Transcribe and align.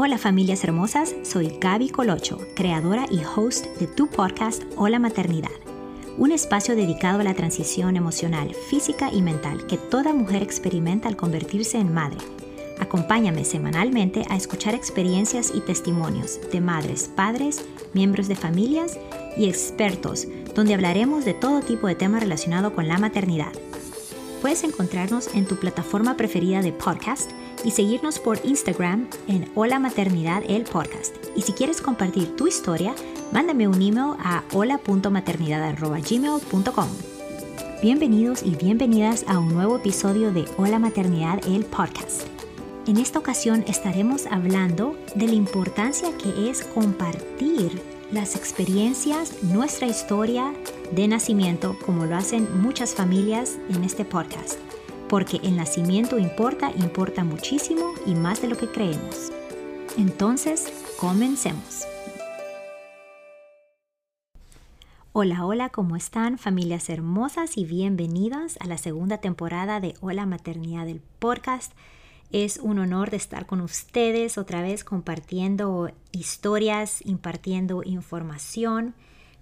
Hola 0.00 0.16
familias 0.16 0.62
hermosas, 0.62 1.12
soy 1.24 1.58
Gaby 1.60 1.88
Colocho, 1.88 2.38
creadora 2.54 3.06
y 3.10 3.20
host 3.24 3.66
de 3.80 3.88
tu 3.88 4.06
podcast 4.06 4.62
Hola 4.76 5.00
Maternidad, 5.00 5.50
un 6.16 6.30
espacio 6.30 6.76
dedicado 6.76 7.18
a 7.18 7.24
la 7.24 7.34
transición 7.34 7.96
emocional, 7.96 8.54
física 8.54 9.10
y 9.12 9.22
mental 9.22 9.66
que 9.66 9.76
toda 9.76 10.12
mujer 10.12 10.40
experimenta 10.44 11.08
al 11.08 11.16
convertirse 11.16 11.78
en 11.78 11.92
madre. 11.92 12.18
Acompáñame 12.78 13.44
semanalmente 13.44 14.24
a 14.30 14.36
escuchar 14.36 14.76
experiencias 14.76 15.50
y 15.52 15.62
testimonios 15.62 16.38
de 16.52 16.60
madres, 16.60 17.10
padres, 17.16 17.64
miembros 17.92 18.28
de 18.28 18.36
familias 18.36 18.96
y 19.36 19.48
expertos, 19.48 20.28
donde 20.54 20.74
hablaremos 20.74 21.24
de 21.24 21.34
todo 21.34 21.60
tipo 21.60 21.88
de 21.88 21.96
temas 21.96 22.22
relacionados 22.22 22.72
con 22.72 22.86
la 22.86 22.98
maternidad. 22.98 23.50
Puedes 24.42 24.62
encontrarnos 24.62 25.34
en 25.34 25.44
tu 25.44 25.56
plataforma 25.56 26.16
preferida 26.16 26.62
de 26.62 26.72
podcast 26.72 27.32
y 27.64 27.70
seguirnos 27.70 28.18
por 28.18 28.38
Instagram 28.44 29.08
en 29.26 29.50
Hola 29.54 29.78
Maternidad 29.78 30.42
el 30.48 30.64
Podcast. 30.64 31.14
Y 31.36 31.42
si 31.42 31.52
quieres 31.52 31.80
compartir 31.80 32.36
tu 32.36 32.46
historia, 32.46 32.94
mándame 33.32 33.66
un 33.68 33.80
email 33.82 34.14
a 34.18 34.44
hola.maternidad.gmail.com. 34.52 36.88
Bienvenidos 37.82 38.42
y 38.42 38.56
bienvenidas 38.56 39.24
a 39.28 39.38
un 39.38 39.54
nuevo 39.54 39.76
episodio 39.76 40.32
de 40.32 40.46
Hola 40.56 40.78
Maternidad 40.78 41.46
el 41.46 41.64
Podcast. 41.64 42.22
En 42.86 42.96
esta 42.96 43.18
ocasión 43.18 43.64
estaremos 43.66 44.26
hablando 44.26 44.96
de 45.14 45.26
la 45.26 45.34
importancia 45.34 46.08
que 46.16 46.48
es 46.50 46.62
compartir 46.62 47.82
las 48.10 48.36
experiencias, 48.36 49.42
nuestra 49.42 49.86
historia 49.86 50.54
de 50.92 51.06
nacimiento, 51.06 51.76
como 51.84 52.06
lo 52.06 52.16
hacen 52.16 52.62
muchas 52.62 52.94
familias 52.94 53.58
en 53.68 53.84
este 53.84 54.06
podcast 54.06 54.58
porque 55.08 55.38
el 55.42 55.56
nacimiento 55.56 56.18
importa, 56.18 56.70
importa 56.76 57.24
muchísimo 57.24 57.94
y 58.06 58.14
más 58.14 58.42
de 58.42 58.48
lo 58.48 58.56
que 58.56 58.68
creemos. 58.68 59.32
Entonces, 59.96 60.72
comencemos. 61.00 61.86
Hola, 65.12 65.44
hola, 65.46 65.70
¿cómo 65.70 65.96
están 65.96 66.38
familias 66.38 66.90
hermosas 66.90 67.56
y 67.56 67.64
bienvenidas 67.64 68.56
a 68.60 68.66
la 68.66 68.78
segunda 68.78 69.18
temporada 69.18 69.80
de 69.80 69.94
Hola 70.00 70.26
Maternidad 70.26 70.86
del 70.86 71.00
podcast? 71.18 71.72
Es 72.30 72.58
un 72.58 72.78
honor 72.78 73.10
de 73.10 73.16
estar 73.16 73.46
con 73.46 73.62
ustedes 73.62 74.36
otra 74.36 74.60
vez 74.60 74.84
compartiendo 74.84 75.90
historias, 76.12 77.04
impartiendo 77.04 77.82
información, 77.82 78.94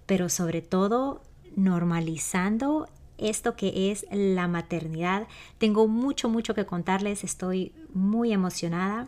pero 0.05 0.29
sobre 0.29 0.61
todo 0.61 1.21
normalizando 1.55 2.87
esto 3.17 3.55
que 3.55 3.91
es 3.91 4.05
la 4.11 4.47
maternidad. 4.47 5.27
Tengo 5.57 5.87
mucho, 5.87 6.29
mucho 6.29 6.53
que 6.53 6.65
contarles. 6.65 7.23
Estoy 7.23 7.73
muy 7.93 8.33
emocionada 8.33 9.07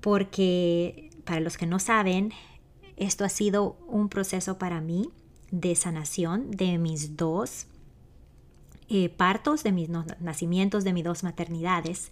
porque, 0.00 1.10
para 1.24 1.40
los 1.40 1.56
que 1.56 1.66
no 1.66 1.78
saben, 1.78 2.32
esto 2.96 3.24
ha 3.24 3.28
sido 3.28 3.76
un 3.88 4.08
proceso 4.08 4.58
para 4.58 4.80
mí 4.80 5.10
de 5.50 5.74
sanación 5.74 6.50
de 6.50 6.78
mis 6.78 7.16
dos 7.16 7.66
eh, 8.88 9.08
partos, 9.08 9.62
de 9.62 9.72
mis 9.72 9.88
nacimientos, 10.20 10.84
de 10.84 10.92
mis 10.92 11.04
dos 11.04 11.22
maternidades, 11.22 12.10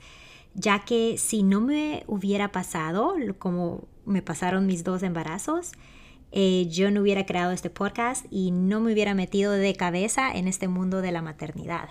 ya 0.55 0.85
que 0.85 1.19
si 1.19 1.43
no 1.43 1.61
me 1.61 2.05
hubiera 2.07 2.53
pasado 2.53 3.15
como 3.39 3.87
me 4.07 4.23
pasaron 4.23 4.67
mis 4.67 4.85
dos 4.85 5.03
embarazos, 5.03 5.73
eh, 6.31 6.67
yo 6.69 6.91
no 6.91 7.01
hubiera 7.01 7.27
creado 7.27 7.53
este 7.53 7.71
podcast 7.71 8.27
y 8.31 8.51
no 8.51 8.81
me 8.81 8.93
hubiera 8.93 9.15
metido 9.15 9.53
de 9.53 9.75
cabeza 9.75 10.31
en 10.31 10.49
este 10.49 10.69
mundo 10.69 11.01
de 11.01 11.13
la 11.13 11.23
maternidad. 11.23 11.91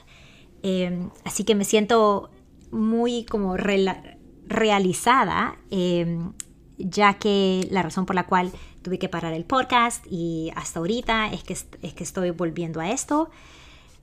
Em, 0.64 1.10
así 1.24 1.44
que 1.44 1.56
me 1.56 1.66
siento 1.66 2.30
muy 2.72 3.26
como 3.26 3.58
realizada, 3.58 5.58
em, 5.72 6.34
ya 6.78 7.16
que 7.16 7.68
la 7.72 7.82
razón 7.82 8.06
por 8.06 8.16
la 8.16 8.28
cual 8.28 8.52
tuve 8.82 9.00
que 9.00 9.10
parar 9.10 9.34
el 9.34 9.46
podcast 9.46 10.06
y 10.10 10.52
hasta 10.56 10.80
ahorita 10.80 11.32
es 11.32 11.44
que, 11.44 11.54
es 11.54 11.94
que 11.94 12.04
estoy 12.04 12.30
volviendo 12.32 12.80
a 12.80 12.92
esto. 12.92 13.30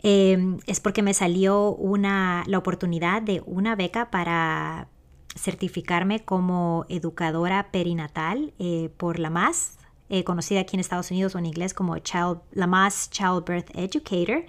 Em, 0.02 0.58
es 0.66 0.80
porque 0.80 1.02
me 1.02 1.14
salió 1.14 1.74
una, 1.74 2.44
la 2.46 2.58
oportunidad 2.58 3.22
de 3.22 3.42
una 3.46 3.76
beca 3.76 4.10
para 4.10 4.88
certificarme 5.36 6.24
como 6.24 6.86
educadora 6.88 7.70
perinatal 7.70 8.52
eh, 8.58 8.90
por 8.96 9.18
la 9.18 9.30
MAS, 9.30 9.78
eh, 10.08 10.24
conocida 10.24 10.60
aquí 10.60 10.76
en 10.76 10.80
Estados 10.80 11.10
Unidos 11.10 11.34
o 11.34 11.38
en 11.38 11.46
inglés 11.46 11.74
como 11.74 11.98
Child, 11.98 12.40
Lamaze 12.52 13.10
Childbirth 13.10 13.70
Educator. 13.74 14.44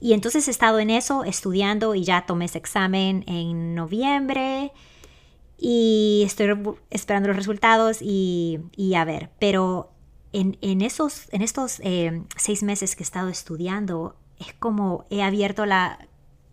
Y 0.00 0.12
entonces 0.12 0.46
he 0.48 0.50
estado 0.50 0.78
en 0.78 0.90
eso 0.90 1.24
estudiando 1.24 1.94
y 1.94 2.04
ya 2.04 2.26
tomé 2.26 2.44
ese 2.44 2.58
examen 2.58 3.24
en 3.26 3.74
noviembre. 3.74 4.72
Y 5.58 6.22
estoy 6.26 6.54
esperando 6.90 7.28
los 7.28 7.36
resultados 7.36 7.98
y, 8.02 8.60
a 8.94 9.04
ver, 9.04 9.30
pero 9.38 9.90
en, 10.32 10.82
esos, 10.82 11.28
en 11.32 11.40
estos 11.40 11.80
eh, 11.80 12.22
seis 12.36 12.62
meses 12.62 12.94
que 12.94 13.02
he 13.02 13.04
estado 13.04 13.28
estudiando 13.28 14.16
es 14.38 14.52
como 14.52 15.06
he 15.08 15.22
abierto 15.22 15.64
la 15.64 16.06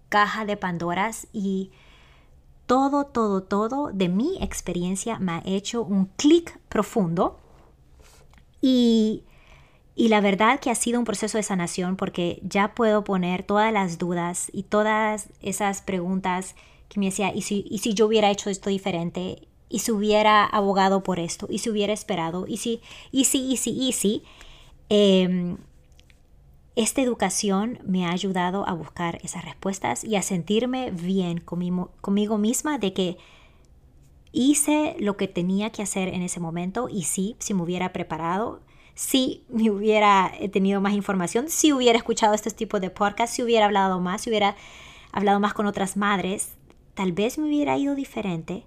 caja 0.07 0.45
de 0.45 0.55
Pandoras 0.55 1.27
y 1.33 1.71
todo, 2.65 3.05
todo, 3.05 3.43
todo 3.43 3.91
de 3.93 4.07
mi 4.07 4.37
experiencia 4.41 5.19
me 5.19 5.33
ha 5.33 5.41
hecho 5.43 5.83
un 5.83 6.05
clic 6.05 6.57
profundo 6.69 7.39
y, 8.65 9.23
la 9.97 10.21
verdad 10.21 10.61
que 10.61 10.71
ha 10.71 10.75
sido 10.75 10.97
un 10.97 11.05
proceso 11.05 11.37
de 11.37 11.43
sanación 11.43 11.97
porque 11.97 12.39
ya 12.43 12.73
puedo 12.73 13.03
poner 13.03 13.43
todas 13.43 13.73
las 13.73 13.97
dudas 13.97 14.49
y 14.53 14.63
todas 14.63 15.27
esas 15.41 15.81
preguntas 15.81 16.55
que 16.87 16.99
me 17.01 17.07
decía, 17.07 17.33
¿y 17.35 17.41
si, 17.41 17.65
y 17.69 17.79
si 17.79 17.93
yo 17.93 18.07
hubiera 18.07 18.31
hecho 18.31 18.49
esto 18.49 18.69
diferente? 18.69 19.49
¿Y 19.67 19.79
si 19.79 19.91
hubiera 19.91 20.45
abogado 20.45 21.03
por 21.03 21.19
esto? 21.19 21.47
¿Y 21.49 21.59
si 21.59 21.69
hubiera 21.69 21.91
esperado? 21.91 22.45
¿Y 22.47 22.57
si, 22.57 22.81
y 23.11 23.25
si, 23.25 23.51
y 23.51 23.57
si, 23.57 23.71
y 23.71 23.91
si? 23.91 24.23
Em, 24.87 25.57
esta 26.77 27.01
educación 27.01 27.79
me 27.83 28.05
ha 28.05 28.11
ayudado 28.11 28.67
a 28.67 28.73
buscar 28.73 29.19
esas 29.23 29.43
respuestas 29.43 30.05
y 30.05 30.15
a 30.15 30.21
sentirme 30.21 30.91
bien 30.91 31.39
conmigo, 31.39 31.91
conmigo 31.99 32.37
misma 32.37 32.77
de 32.77 32.93
que 32.93 33.17
hice 34.33 34.95
lo 34.99 35.15
que 35.15 35.29
tenía 35.29 35.69
que 35.69 35.83
hacer 35.83 36.09
en 36.09 36.23
ese 36.23 36.41
momento 36.41 36.89
y 36.89 37.03
sí, 37.03 37.37
si 37.39 37.53
me 37.53 37.61
hubiera 37.61 37.93
preparado, 37.93 38.59
si 38.95 39.45
me 39.47 39.69
hubiera 39.69 40.33
tenido 40.51 40.81
más 40.81 40.93
información, 40.93 41.49
si 41.49 41.71
hubiera 41.71 41.97
escuchado 41.97 42.33
este 42.33 42.51
tipo 42.51 42.79
de 42.79 42.89
podcast, 42.89 43.33
si 43.33 43.43
hubiera 43.43 43.65
hablado 43.65 43.99
más, 44.01 44.21
si 44.21 44.29
hubiera 44.29 44.55
hablado 45.11 45.39
más 45.39 45.53
con 45.53 45.67
otras 45.67 45.95
madres, 45.95 46.55
tal 46.95 47.13
vez 47.13 47.37
me 47.37 47.45
hubiera 47.45 47.77
ido 47.77 47.95
diferente, 47.95 48.65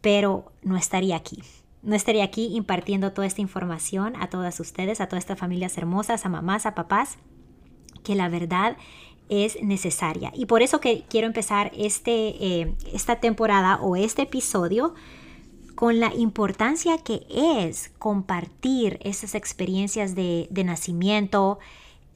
pero 0.00 0.52
no 0.62 0.76
estaría 0.76 1.16
aquí. 1.16 1.42
No 1.82 1.96
estaría 1.96 2.24
aquí 2.24 2.54
impartiendo 2.54 3.12
toda 3.12 3.26
esta 3.26 3.40
información 3.40 4.14
a 4.20 4.28
todas 4.28 4.60
ustedes, 4.60 5.00
a 5.00 5.06
todas 5.06 5.24
estas 5.24 5.38
familias 5.38 5.78
hermosas, 5.78 6.26
a 6.26 6.28
mamás, 6.28 6.66
a 6.66 6.74
papás, 6.74 7.16
que 8.04 8.14
la 8.14 8.28
verdad 8.28 8.76
es 9.30 9.62
necesaria. 9.62 10.32
Y 10.34 10.46
por 10.46 10.60
eso 10.60 10.80
que 10.80 11.04
quiero 11.08 11.26
empezar 11.26 11.70
este, 11.74 12.12
eh, 12.44 12.74
esta 12.92 13.20
temporada 13.20 13.76
o 13.80 13.96
este 13.96 14.22
episodio 14.22 14.92
con 15.76 15.98
la 15.98 16.12
importancia 16.14 16.98
que 16.98 17.26
es 17.30 17.90
compartir 17.98 18.98
esas 19.02 19.34
experiencias 19.34 20.14
de, 20.14 20.48
nacimiento, 20.62 21.58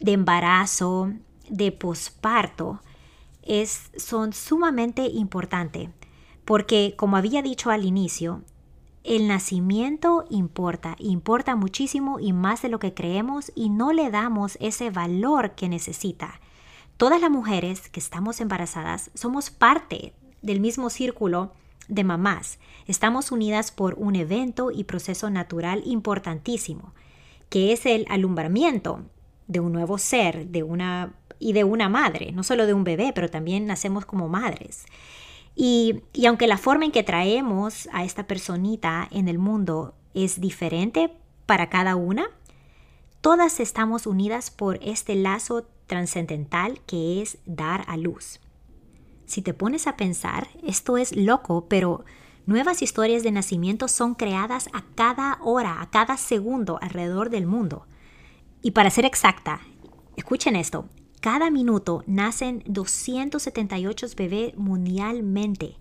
de 0.01 0.13
embarazo, 0.13 1.13
de 1.49 1.73
posparto, 1.73 2.83
son 3.97 4.35
sumamente 4.35 5.07
importantes. 5.07 5.89
Porque 6.45 6.95
como 6.99 7.17
había 7.17 7.41
dicho 7.41 7.71
al 7.71 7.87
inicio, 7.87 8.43
el 9.03 9.29
nacimiento 9.29 10.27
importa, 10.29 10.97
importa 10.99 11.57
muchísimo 11.57 12.21
y 12.21 12.35
más 12.35 12.61
de 12.61 12.69
lo 12.69 12.79
que 12.79 12.93
creemos 12.93 13.51
y 13.55 13.71
no 13.71 13.93
le 13.93 14.11
damos 14.11 14.59
ese 14.61 14.91
valor 14.91 15.53
que 15.53 15.71
necesita. 15.71 16.41
Todas 16.97 17.21
las 17.21 17.31
mujeres 17.31 17.89
que 17.89 17.99
estamos 17.99 18.41
embarazadas 18.41 19.11
somos 19.15 19.51
parte 19.51 20.13
del 20.43 20.61
mismo 20.61 20.91
círculo 20.91 21.53
de 21.89 22.05
mamás. 22.05 22.61
Estamos 22.87 23.33
unidas 23.33 23.73
por 23.73 23.95
un 23.95 24.15
evento 24.15 24.71
y 24.71 24.85
proceso 24.85 25.29
natural 25.29 25.83
importantísimo, 25.87 26.95
que 27.49 27.73
es 27.73 27.85
el 27.85 28.07
alumbramiento 28.09 29.03
de 29.49 29.59
un 29.59 29.73
nuevo 29.73 29.99
ser, 29.99 30.47
de 30.47 30.63
una 30.63 31.15
y 31.41 31.53
de 31.53 31.65
una 31.65 31.89
madre, 31.89 32.31
no 32.31 32.45
solo 32.45 32.65
de 32.65 32.75
un 32.75 32.85
bebé, 32.85 33.13
pero 33.13 33.29
también 33.29 33.67
nacemos 33.67 34.07
como 34.07 34.29
madres. 34.29 34.87
Y, 35.57 36.03
y 36.13 36.27
aunque 36.27 36.47
la 36.47 36.59
forma 36.59 36.85
en 36.85 36.93
que 36.93 37.03
traemos 37.03 37.89
a 37.93 38.05
esta 38.05 38.29
personita 38.29 39.09
en 39.11 39.27
el 39.27 39.39
mundo 39.39 39.95
es 40.15 40.41
diferente 40.41 41.13
para 41.45 41.71
cada 41.71 41.97
una, 41.97 42.31
todas 43.21 43.59
estamos 43.59 44.07
unidas 44.07 44.53
por 44.53 44.79
este 44.81 45.17
lazo 45.17 45.67
trascendental 45.87 46.81
que 46.87 47.23
es 47.23 47.39
dar 47.47 47.85
a 47.89 47.97
luz. 47.97 48.41
Si 49.27 49.43
te 49.43 49.55
pones 49.55 49.87
a 49.87 49.97
pensar, 49.97 50.49
esto 50.63 50.97
es 50.97 51.17
loco, 51.17 51.67
pero 51.69 52.05
nuevas 52.47 52.83
historias 52.83 53.23
de 53.23 53.33
nacimiento 53.33 53.89
son 53.89 54.15
creadas 54.15 54.69
a 54.73 54.85
cada 54.95 55.39
hora, 55.43 55.81
a 55.81 55.91
cada 55.91 56.17
segundo 56.17 56.79
alrededor 56.81 57.31
del 57.31 57.47
mundo. 57.47 57.87
Y 58.63 58.73
para 58.73 58.91
ser 58.91 59.05
exacta, 59.05 59.61
escuchen 60.17 60.57
esto, 60.57 60.89
cada 61.21 61.51
minuto 61.51 62.03
nacen 62.07 62.63
278 62.67 64.07
bebés 64.17 64.57
mundialmente. 64.57 65.77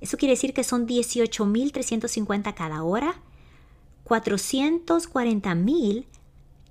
Eso 0.00 0.16
quiere 0.16 0.32
decir 0.32 0.54
que 0.54 0.64
son 0.64 0.88
18.350 0.88 2.54
cada 2.54 2.82
hora, 2.82 3.20
440.000 4.04 6.06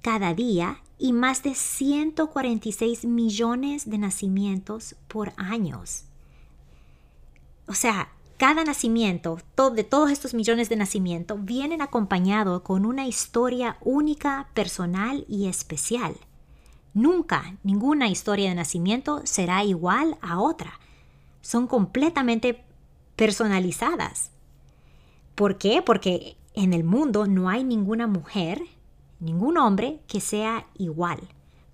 cada 0.01 0.33
día 0.33 0.81
y 0.99 1.13
más 1.13 1.41
de 1.41 1.55
146 1.55 3.05
millones 3.05 3.89
de 3.89 3.97
nacimientos 3.97 4.95
por 5.07 5.31
años. 5.37 6.03
O 7.67 7.73
sea, 7.73 8.09
cada 8.37 8.63
nacimiento, 8.63 9.39
de 9.73 9.83
todos 9.83 10.11
estos 10.11 10.33
millones 10.33 10.69
de 10.69 10.75
nacimientos, 10.75 11.43
vienen 11.43 11.81
acompañados 11.81 12.61
con 12.61 12.85
una 12.85 13.07
historia 13.07 13.77
única, 13.81 14.49
personal 14.53 15.25
y 15.27 15.47
especial. 15.47 16.15
Nunca 16.93 17.57
ninguna 17.63 18.09
historia 18.09 18.49
de 18.49 18.55
nacimiento 18.55 19.21
será 19.25 19.63
igual 19.63 20.17
a 20.21 20.39
otra. 20.39 20.79
Son 21.41 21.67
completamente 21.67 22.63
personalizadas. 23.15 24.31
¿Por 25.35 25.57
qué? 25.57 25.81
Porque 25.81 26.35
en 26.53 26.73
el 26.73 26.83
mundo 26.83 27.27
no 27.27 27.49
hay 27.49 27.63
ninguna 27.63 28.07
mujer, 28.07 28.63
ningún 29.19 29.57
hombre 29.57 29.99
que 30.07 30.21
sea 30.21 30.67
igual. 30.77 31.19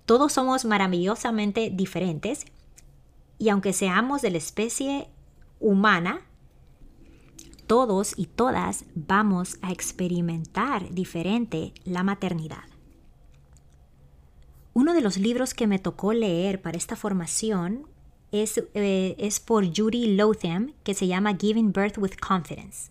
Todos 0.04 0.32
somos 0.32 0.64
maravillosamente 0.64 1.70
diferentes 1.70 2.46
y 3.38 3.48
aunque 3.48 3.72
seamos 3.72 4.22
de 4.22 4.30
la 4.30 4.38
especie 4.38 5.08
humana, 5.60 6.20
todos 7.66 8.14
y 8.16 8.26
todas 8.26 8.84
vamos 8.94 9.58
a 9.62 9.72
experimentar 9.72 10.90
diferente 10.94 11.72
la 11.84 12.02
maternidad. 12.02 12.64
Uno 14.72 14.92
de 14.92 15.00
los 15.00 15.16
libros 15.16 15.54
que 15.54 15.66
me 15.66 15.78
tocó 15.78 16.12
leer 16.12 16.60
para 16.60 16.76
esta 16.76 16.96
formación 16.96 17.86
es, 18.30 18.62
eh, 18.74 19.16
es 19.18 19.40
por 19.40 19.64
Judy 19.74 20.14
Lotham, 20.16 20.74
que 20.84 20.94
se 20.94 21.06
llama 21.06 21.36
Giving 21.36 21.72
Birth 21.72 21.98
with 21.98 22.16
Confidence. 22.20 22.90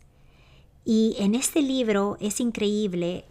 Y 0.84 1.16
en 1.20 1.36
este 1.36 1.62
libro 1.62 2.18
es 2.20 2.40
increíble 2.40 3.26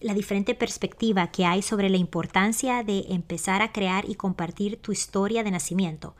la 0.00 0.14
diferente 0.14 0.54
perspectiva 0.54 1.30
que 1.30 1.44
hay 1.44 1.62
sobre 1.62 1.90
la 1.90 1.98
importancia 1.98 2.82
de 2.82 3.04
empezar 3.10 3.62
a 3.62 3.72
crear 3.72 4.08
y 4.08 4.14
compartir 4.14 4.80
tu 4.80 4.92
historia 4.92 5.44
de 5.44 5.50
nacimiento, 5.50 6.14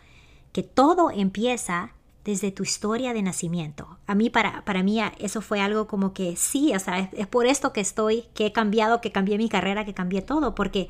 que 0.53 0.63
todo 0.63 1.11
empieza 1.11 1.95
desde 2.25 2.53
tu 2.53 2.63
historia 2.63 3.15
de 3.15 3.23
nacimiento. 3.23 3.99
A 4.07 4.15
mí, 4.15 4.29
para, 4.29 4.63
para 4.67 4.83
mí, 4.83 5.01
eso 5.19 5.41
fue 5.41 5.61
algo 5.61 5.87
como 5.87 6.13
que 6.13 6.37
sí, 6.37 6.75
o 6.75 6.79
sea, 6.79 7.11
es, 7.13 7.27
por 7.27 7.47
esto 7.47 7.73
que 7.73 7.81
estoy, 7.81 8.25
que 8.35 8.47
he 8.47 8.53
cambiado, 8.53 9.01
que 9.01 9.13
cambié 9.13 9.39
mi 9.39 9.49
carrera, 9.49 9.87
que 9.87 9.95
cambié 9.95 10.21
todo, 10.21 10.55
porque 10.55 10.89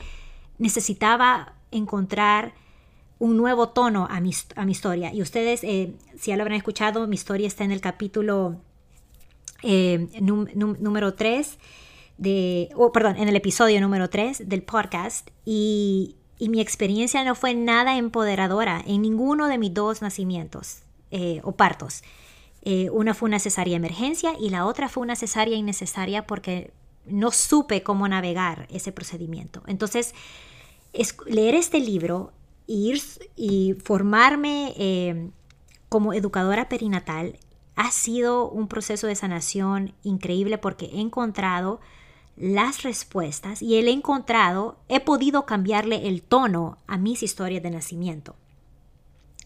necesitaba 0.59 1.55
encontrar 1.71 2.53
un 3.21 3.37
nuevo 3.37 3.69
tono 3.69 4.09
a 4.11 4.21
mi, 4.21 4.33
a 4.57 4.65
mi 4.65 4.73
historia. 4.73 5.15
Y 5.15 5.23
ustedes, 5.23 5.63
eh, 5.63 5.95
si 6.19 6.31
ya 6.31 6.37
lo 6.37 6.43
habrán 6.43 6.57
escuchado, 6.57 7.07
mi 7.07 7.15
historia 7.15 7.47
está 7.47 7.63
en 7.63 7.71
el 7.71 7.81
capítulo 7.81 8.57
eh, 9.63 10.09
número 10.21 11.15
3 11.15 11.59
de, 12.21 12.69
oh, 12.77 12.93
perdón, 12.93 13.17
en 13.17 13.29
el 13.29 13.35
episodio 13.35 13.81
número 13.81 14.09
3 14.09 14.49
del 14.49 14.63
podcast. 14.63 15.29
Y, 15.45 16.15
y 16.39 16.49
mi 16.49 16.61
experiencia 16.61 17.25
no 17.25 17.35
fue 17.35 17.55
nada 17.55 17.97
empoderadora 17.97 18.83
en 18.87 19.03
ninguno 19.03 19.49
de 19.49 19.59
mis 19.59 19.75
dos 19.75 20.03
nacimientos. 20.03 20.85
Eh, 21.13 21.41
o 21.43 21.51
partos. 21.53 22.05
Eh, 22.63 22.89
una 22.91 23.15
fue 23.15 23.29
una 23.29 23.41
cesárea 23.41 23.75
emergencia 23.75 24.35
y 24.39 24.51
la 24.51 24.65
otra 24.65 24.89
fue 24.89 25.03
una 25.03 25.17
cesárea 25.17 25.57
innecesaria 25.57 26.25
porque 26.25 26.73
no 27.05 27.33
supe 27.33 27.83
cómo 27.83 28.07
navegar 28.07 28.69
ese 28.71 28.93
procedimiento. 28.93 29.61
Entonces, 29.67 30.15
leer 31.27 31.57
este 31.57 31.81
libro 31.81 32.33
ir, 32.69 33.03
y 33.35 33.75
formarme 33.83 34.73
eh, 34.77 35.31
como 35.89 36.13
educadora 36.13 36.69
perinatal 36.69 37.41
ha 37.75 37.91
sido 37.91 38.49
un 38.49 38.69
proceso 38.69 39.09
de 39.09 39.17
sanación 39.17 39.95
increíble 40.05 40.59
porque 40.59 40.87
he 40.93 41.01
encontrado 41.01 41.81
las 42.37 42.83
respuestas 42.83 43.63
y 43.63 43.77
he 43.77 43.91
encontrado, 43.91 44.77
he 44.89 45.01
podido 45.01 45.47
cambiarle 45.47 46.09
el 46.09 46.23
tono 46.23 46.79
a 46.87 46.97
mis 46.97 47.23
historias 47.23 47.63
de 47.63 47.71
nacimiento. 47.71 48.35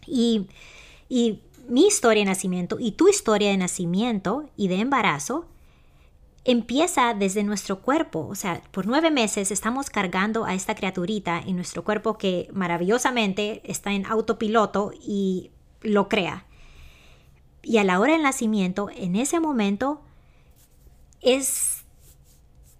Y, 0.06 0.46
y 1.08 1.40
mi 1.68 1.86
historia 1.86 2.22
de 2.22 2.30
nacimiento 2.30 2.78
y 2.78 2.92
tu 2.92 3.08
historia 3.08 3.50
de 3.50 3.56
nacimiento 3.56 4.48
y 4.56 4.68
de 4.68 4.80
embarazo 4.80 5.46
empieza 6.44 7.14
desde 7.14 7.42
nuestro 7.42 7.80
cuerpo. 7.80 8.26
O 8.28 8.34
sea, 8.34 8.62
por 8.70 8.86
nueve 8.86 9.10
meses 9.10 9.50
estamos 9.50 9.90
cargando 9.90 10.44
a 10.44 10.54
esta 10.54 10.74
criaturita 10.74 11.40
en 11.40 11.56
nuestro 11.56 11.84
cuerpo 11.84 12.18
que 12.18 12.48
maravillosamente 12.52 13.62
está 13.64 13.92
en 13.92 14.06
autopiloto 14.06 14.92
y 15.00 15.50
lo 15.80 16.08
crea. 16.08 16.44
Y 17.62 17.78
a 17.78 17.84
la 17.84 17.98
hora 17.98 18.12
del 18.12 18.22
nacimiento, 18.22 18.90
en 18.94 19.16
ese 19.16 19.40
momento, 19.40 20.02
es 21.22 21.73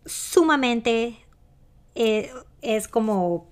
sumamente, 0.07 1.17
eh, 1.95 2.31
es 2.63 2.89
como 2.89 3.49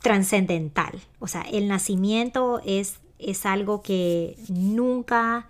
trascendental. 0.00 1.00
O 1.18 1.26
sea, 1.26 1.42
el 1.42 1.68
nacimiento 1.68 2.60
es 2.64 3.00
es 3.18 3.46
algo 3.46 3.82
que 3.82 4.36
nunca, 4.48 5.48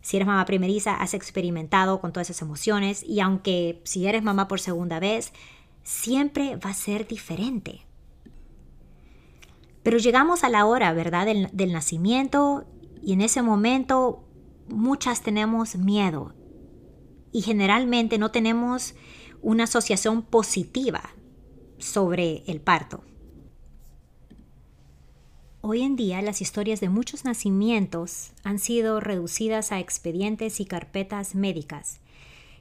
si 0.00 0.16
eres 0.16 0.26
mamá 0.26 0.44
primeriza, 0.44 0.94
has 0.94 1.14
experimentado 1.14 2.00
con 2.00 2.12
todas 2.12 2.30
esas 2.30 2.42
emociones 2.42 3.02
y 3.02 3.20
aunque 3.20 3.80
si 3.84 4.06
eres 4.06 4.22
mamá 4.22 4.48
por 4.48 4.60
segunda 4.60 5.00
vez, 5.00 5.32
siempre 5.82 6.56
va 6.56 6.70
a 6.70 6.74
ser 6.74 7.06
diferente. 7.06 7.82
Pero 9.82 9.98
llegamos 9.98 10.44
a 10.44 10.48
la 10.48 10.64
hora, 10.64 10.92
¿verdad?, 10.92 11.26
del, 11.26 11.48
del 11.52 11.72
nacimiento 11.72 12.64
y 13.02 13.12
en 13.12 13.20
ese 13.20 13.42
momento 13.42 14.24
muchas 14.68 15.22
tenemos 15.22 15.76
miedo 15.76 16.34
y 17.32 17.42
generalmente 17.42 18.16
no 18.16 18.30
tenemos 18.30 18.94
una 19.44 19.64
asociación 19.64 20.22
positiva 20.22 21.10
sobre 21.78 22.42
el 22.46 22.60
parto. 22.60 23.04
Hoy 25.60 25.82
en 25.82 25.96
día 25.96 26.22
las 26.22 26.40
historias 26.40 26.80
de 26.80 26.88
muchos 26.88 27.24
nacimientos 27.24 28.32
han 28.42 28.58
sido 28.58 29.00
reducidas 29.00 29.70
a 29.70 29.80
expedientes 29.80 30.60
y 30.60 30.64
carpetas 30.64 31.34
médicas, 31.34 32.00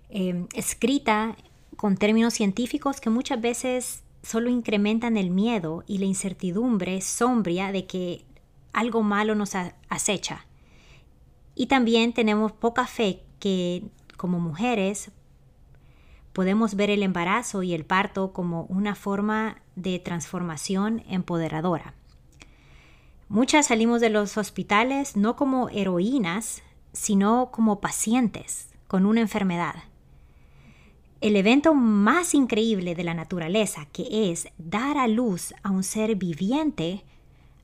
em, 0.09 0.47
escrita 0.53 1.37
con 1.77 1.95
términos 1.95 2.33
científicos 2.33 2.99
que 2.99 3.09
muchas 3.09 3.39
veces 3.39 4.03
solo 4.21 4.49
incrementan 4.49 5.15
el 5.15 5.31
miedo 5.31 5.83
y 5.87 5.99
la 5.99 6.05
incertidumbre 6.05 6.99
sombria 7.01 7.71
de 7.71 7.85
que 7.85 8.25
algo 8.73 9.03
malo 9.03 9.35
nos 9.35 9.53
acecha. 9.87 10.45
Y 11.55 11.67
también 11.67 12.13
tenemos 12.13 12.51
poca 12.51 12.87
fe 12.87 13.21
que 13.39 13.83
como 14.17 14.39
mujeres 14.39 15.11
podemos 16.33 16.75
ver 16.75 16.89
el 16.89 17.03
embarazo 17.03 17.63
y 17.63 17.73
el 17.73 17.85
parto 17.85 18.33
como 18.33 18.63
una 18.63 18.95
forma 18.95 19.61
de 19.75 19.99
transformación 19.99 21.03
empoderadora. 21.07 21.93
Muchas 23.29 23.67
salimos 23.67 24.01
de 24.01 24.09
los 24.09 24.37
hospitales 24.37 25.15
no 25.15 25.35
como 25.35 25.69
heroínas, 25.69 26.61
sino 26.91 27.49
como 27.51 27.79
pacientes 27.79 28.69
con 28.87 29.05
una 29.05 29.21
enfermedad. 29.21 29.75
El 31.21 31.35
evento 31.35 31.73
más 31.73 32.33
increíble 32.33 32.95
de 32.95 33.03
la 33.03 33.13
naturaleza, 33.13 33.87
que 33.93 34.29
es 34.29 34.49
dar 34.57 34.97
a 34.97 35.07
luz 35.07 35.53
a 35.63 35.71
un 35.71 35.83
ser 35.83 36.15
viviente, 36.15 37.05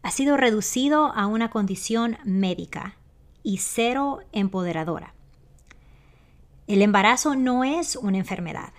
ha 0.02 0.12
sido 0.12 0.38
reducido 0.38 1.08
a 1.08 1.28
una 1.28 1.50
condición 1.50 2.18
médica 2.24 2.96
y 3.44 3.58
cero 3.58 4.20
empoderadora. 4.32 5.14
El 6.70 6.84
embarazo 6.84 7.34
no 7.34 7.64
es 7.64 7.96
una 7.96 8.20
enfermedad, 8.20 8.74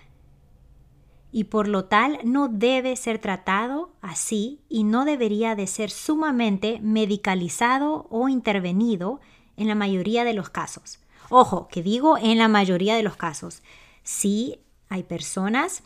y 1.29 1.43
por 1.43 1.67
lo 1.67 1.83
tal 1.85 2.19
no 2.23 2.47
debe 2.47 2.95
ser 2.95 3.19
tratado 3.19 3.91
así 3.99 4.61
y 4.69 4.85
no 4.85 5.03
debería 5.03 5.55
de 5.55 5.67
ser 5.67 5.91
sumamente 5.91 6.79
medicalizado 6.81 8.07
o 8.09 8.29
intervenido 8.29 9.19
en 9.57 9.67
la 9.67 9.75
mayoría 9.75 10.23
de 10.23 10.33
los 10.33 10.49
casos. 10.49 10.99
Ojo, 11.29 11.67
que 11.67 11.83
digo 11.83 12.17
en 12.17 12.37
la 12.37 12.47
mayoría 12.47 12.95
de 12.95 13.03
los 13.03 13.17
casos. 13.17 13.61
Sí 14.03 14.61
hay 14.87 15.03
personas 15.03 15.83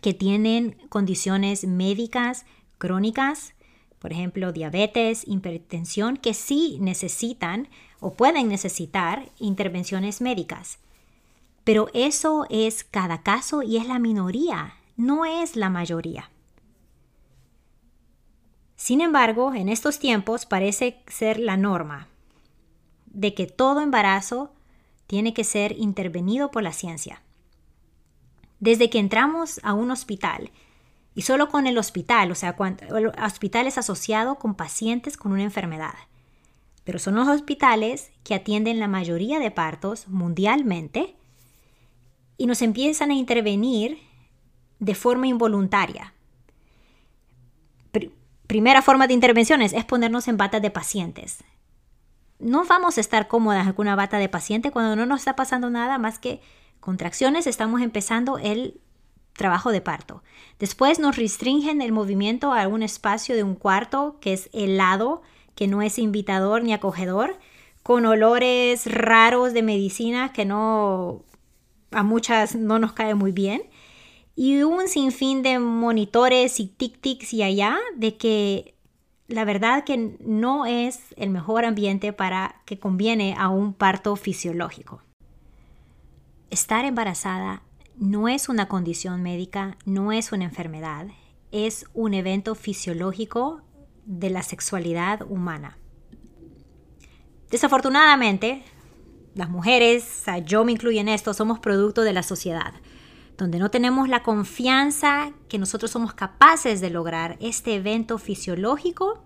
que 0.00 0.14
tienen 0.14 0.78
condiciones 0.90 1.66
médicas 1.66 2.46
crónicas, 2.78 3.54
por 4.04 4.12
ejemplo, 4.12 4.52
diabetes, 4.52 5.24
hipertensión, 5.26 6.18
que 6.18 6.34
sí 6.34 6.76
necesitan 6.78 7.68
o 8.00 8.12
pueden 8.12 8.48
necesitar 8.48 9.30
intervenciones 9.38 10.20
médicas. 10.20 10.78
Pero 11.64 11.88
eso 11.94 12.44
es 12.50 12.84
cada 12.84 13.22
caso 13.22 13.62
y 13.62 13.78
es 13.78 13.86
la 13.86 13.98
minoría, 13.98 14.74
no 14.98 15.24
es 15.24 15.56
la 15.56 15.70
mayoría. 15.70 16.30
Sin 18.76 19.00
embargo, 19.00 19.54
en 19.54 19.70
estos 19.70 19.98
tiempos 19.98 20.44
parece 20.44 21.00
ser 21.06 21.40
la 21.40 21.56
norma 21.56 22.08
de 23.06 23.32
que 23.32 23.46
todo 23.46 23.80
embarazo 23.80 24.52
tiene 25.06 25.32
que 25.32 25.44
ser 25.44 25.72
intervenido 25.78 26.50
por 26.50 26.62
la 26.62 26.74
ciencia. 26.74 27.22
Desde 28.60 28.90
que 28.90 28.98
entramos 28.98 29.60
a 29.62 29.72
un 29.72 29.90
hospital, 29.90 30.50
y 31.14 31.22
solo 31.22 31.48
con 31.48 31.66
el 31.66 31.78
hospital, 31.78 32.30
o 32.32 32.34
sea, 32.34 32.56
el 32.96 33.06
hospital 33.06 33.66
es 33.66 33.78
asociado 33.78 34.36
con 34.36 34.54
pacientes 34.54 35.16
con 35.16 35.32
una 35.32 35.44
enfermedad. 35.44 35.94
pero 36.84 36.98
son 36.98 37.14
los 37.14 37.26
hospitales 37.28 38.10
que 38.24 38.34
atienden 38.34 38.78
la 38.78 38.88
mayoría 38.88 39.38
de 39.38 39.50
partos 39.50 40.06
mundialmente 40.06 41.16
y 42.36 42.46
nos 42.46 42.60
empiezan 42.60 43.10
a 43.10 43.14
intervenir 43.14 43.98
de 44.80 44.94
forma 44.94 45.26
involuntaria. 45.26 46.12
primera 48.46 48.82
forma 48.82 49.06
de 49.06 49.14
intervención 49.14 49.62
es 49.62 49.72
ponernos 49.86 50.28
en 50.28 50.36
bata 50.36 50.60
de 50.60 50.70
pacientes. 50.70 51.42
No 52.38 52.66
vamos 52.66 52.98
a 52.98 53.00
estar 53.00 53.26
cómodas 53.26 53.72
con 53.72 53.86
una 53.86 53.96
bata 53.96 54.18
de 54.18 54.28
paciente 54.28 54.70
cuando 54.70 54.94
no 54.94 55.06
nos 55.06 55.20
está 55.20 55.34
pasando 55.34 55.70
nada 55.70 55.96
más 55.96 56.18
que 56.18 56.42
contracciones, 56.80 57.46
estamos 57.46 57.80
empezando 57.80 58.36
el 58.36 58.78
trabajo 59.34 59.70
de 59.70 59.80
parto. 59.80 60.22
Después 60.58 60.98
nos 60.98 61.16
restringen 61.16 61.82
el 61.82 61.92
movimiento 61.92 62.52
a 62.52 62.66
un 62.68 62.82
espacio 62.82 63.36
de 63.36 63.42
un 63.42 63.54
cuarto 63.54 64.16
que 64.20 64.32
es 64.32 64.48
helado, 64.52 65.22
que 65.54 65.66
no 65.66 65.82
es 65.82 65.98
invitador 65.98 66.62
ni 66.62 66.72
acogedor, 66.72 67.38
con 67.82 68.06
olores 68.06 68.86
raros 68.86 69.52
de 69.52 69.62
medicina 69.62 70.32
que 70.32 70.44
no 70.44 71.22
a 71.90 72.02
muchas 72.02 72.56
no 72.56 72.78
nos 72.78 72.92
cae 72.92 73.14
muy 73.14 73.32
bien. 73.32 73.62
Y 74.36 74.62
un 74.62 74.88
sinfín 74.88 75.42
de 75.42 75.58
monitores 75.58 76.58
y 76.58 76.66
tic-tics 76.66 77.32
y 77.34 77.42
allá 77.42 77.78
de 77.96 78.16
que 78.16 78.74
la 79.28 79.44
verdad 79.44 79.84
que 79.84 80.16
no 80.20 80.66
es 80.66 81.14
el 81.16 81.30
mejor 81.30 81.64
ambiente 81.64 82.12
para 82.12 82.56
que 82.64 82.78
conviene 82.78 83.36
a 83.38 83.48
un 83.48 83.74
parto 83.74 84.16
fisiológico. 84.16 85.02
Estar 86.50 86.84
embarazada 86.84 87.62
no 87.98 88.28
es 88.28 88.48
una 88.48 88.68
condición 88.68 89.22
médica, 89.22 89.76
no 89.84 90.12
es 90.12 90.32
una 90.32 90.44
enfermedad, 90.44 91.06
es 91.52 91.86
un 91.94 92.14
evento 92.14 92.54
fisiológico 92.54 93.62
de 94.04 94.30
la 94.30 94.42
sexualidad 94.42 95.22
humana. 95.22 95.78
Desafortunadamente, 97.50 98.64
las 99.34 99.48
mujeres, 99.48 100.24
yo 100.44 100.64
me 100.64 100.72
incluyo 100.72 101.00
en 101.00 101.08
esto, 101.08 101.34
somos 101.34 101.58
producto 101.60 102.02
de 102.02 102.12
la 102.12 102.22
sociedad, 102.22 102.74
donde 103.36 103.58
no 103.58 103.70
tenemos 103.70 104.08
la 104.08 104.22
confianza 104.22 105.32
que 105.48 105.58
nosotros 105.58 105.90
somos 105.90 106.14
capaces 106.14 106.80
de 106.80 106.90
lograr 106.90 107.36
este 107.40 107.76
evento 107.76 108.18
fisiológico 108.18 109.24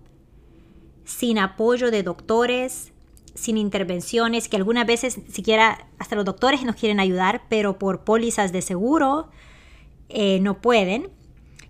sin 1.05 1.39
apoyo 1.39 1.91
de 1.91 2.03
doctores, 2.03 2.93
sin 3.35 3.57
intervenciones, 3.57 4.47
que 4.47 4.57
algunas 4.57 4.85
veces 4.85 5.19
siquiera 5.29 5.87
hasta 5.97 6.15
los 6.15 6.25
doctores 6.25 6.63
nos 6.63 6.75
quieren 6.75 6.99
ayudar, 6.99 7.43
pero 7.49 7.79
por 7.79 8.03
pólizas 8.03 8.51
de 8.51 8.61
seguro 8.61 9.29
eh, 10.09 10.39
no 10.39 10.61
pueden. 10.61 11.09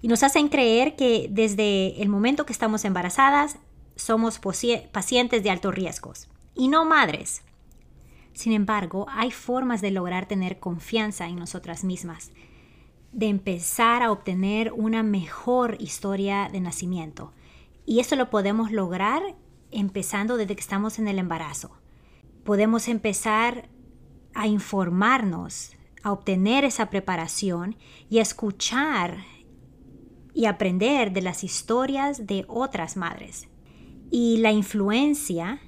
Y 0.01 0.07
nos 0.07 0.23
hacen 0.23 0.47
creer 0.47 0.95
que 0.95 1.27
desde 1.29 2.01
el 2.01 2.09
momento 2.09 2.45
que 2.45 2.53
estamos 2.53 2.85
embarazadas 2.85 3.57
somos 3.95 4.39
pacientes 4.39 5.43
de 5.43 5.49
altos 5.49 5.75
riesgos 5.75 6.29
y 6.55 6.69
no 6.69 6.85
madres. 6.85 7.43
Sin 8.33 8.53
embargo, 8.53 9.05
hay 9.09 9.31
formas 9.31 9.81
de 9.81 9.91
lograr 9.91 10.25
tener 10.25 10.59
confianza 10.59 11.27
en 11.27 11.35
nosotras 11.35 11.83
mismas, 11.83 12.31
de 13.11 13.27
empezar 13.27 14.01
a 14.01 14.11
obtener 14.11 14.71
una 14.71 15.03
mejor 15.03 15.75
historia 15.79 16.47
de 16.49 16.61
nacimiento. 16.61 17.33
Y 17.85 17.99
eso 17.99 18.15
lo 18.15 18.29
podemos 18.29 18.71
lograr 18.71 19.21
empezando 19.71 20.37
desde 20.37 20.55
que 20.55 20.61
estamos 20.61 20.99
en 20.99 21.07
el 21.07 21.19
embarazo. 21.19 21.71
Podemos 22.43 22.87
empezar 22.87 23.69
a 24.33 24.47
informarnos, 24.47 25.73
a 26.03 26.11
obtener 26.11 26.63
esa 26.63 26.89
preparación 26.89 27.75
y 28.09 28.19
a 28.19 28.21
escuchar 28.21 29.17
y 30.33 30.45
aprender 30.45 31.11
de 31.11 31.21
las 31.21 31.43
historias 31.43 32.25
de 32.25 32.45
otras 32.47 32.95
madres. 32.97 33.47
Y 34.11 34.37
la 34.37 34.51
influencia 34.51 35.61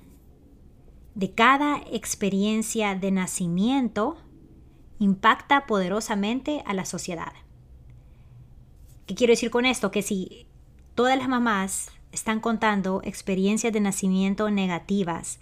de 1.13 1.34
cada 1.34 1.81
experiencia 1.91 2.96
de 2.96 3.12
nacimiento 3.12 4.17
impacta 5.00 5.65
poderosamente 5.65 6.63
a 6.65 6.74
la 6.74 6.86
sociedad. 6.86 7.34
¿Qué 9.05 9.15
quiero 9.15 9.31
decir 9.31 9.50
con 9.50 9.65
esto? 9.65 9.91
Que 9.91 10.03
si 10.03 10.48
todas 10.96 11.17
las 11.17 11.27
mamás 11.27 11.91
están 12.11 12.39
contando 12.39 13.01
experiencias 13.03 13.73
de 13.73 13.79
nacimiento 13.79 14.49
negativas, 14.49 15.39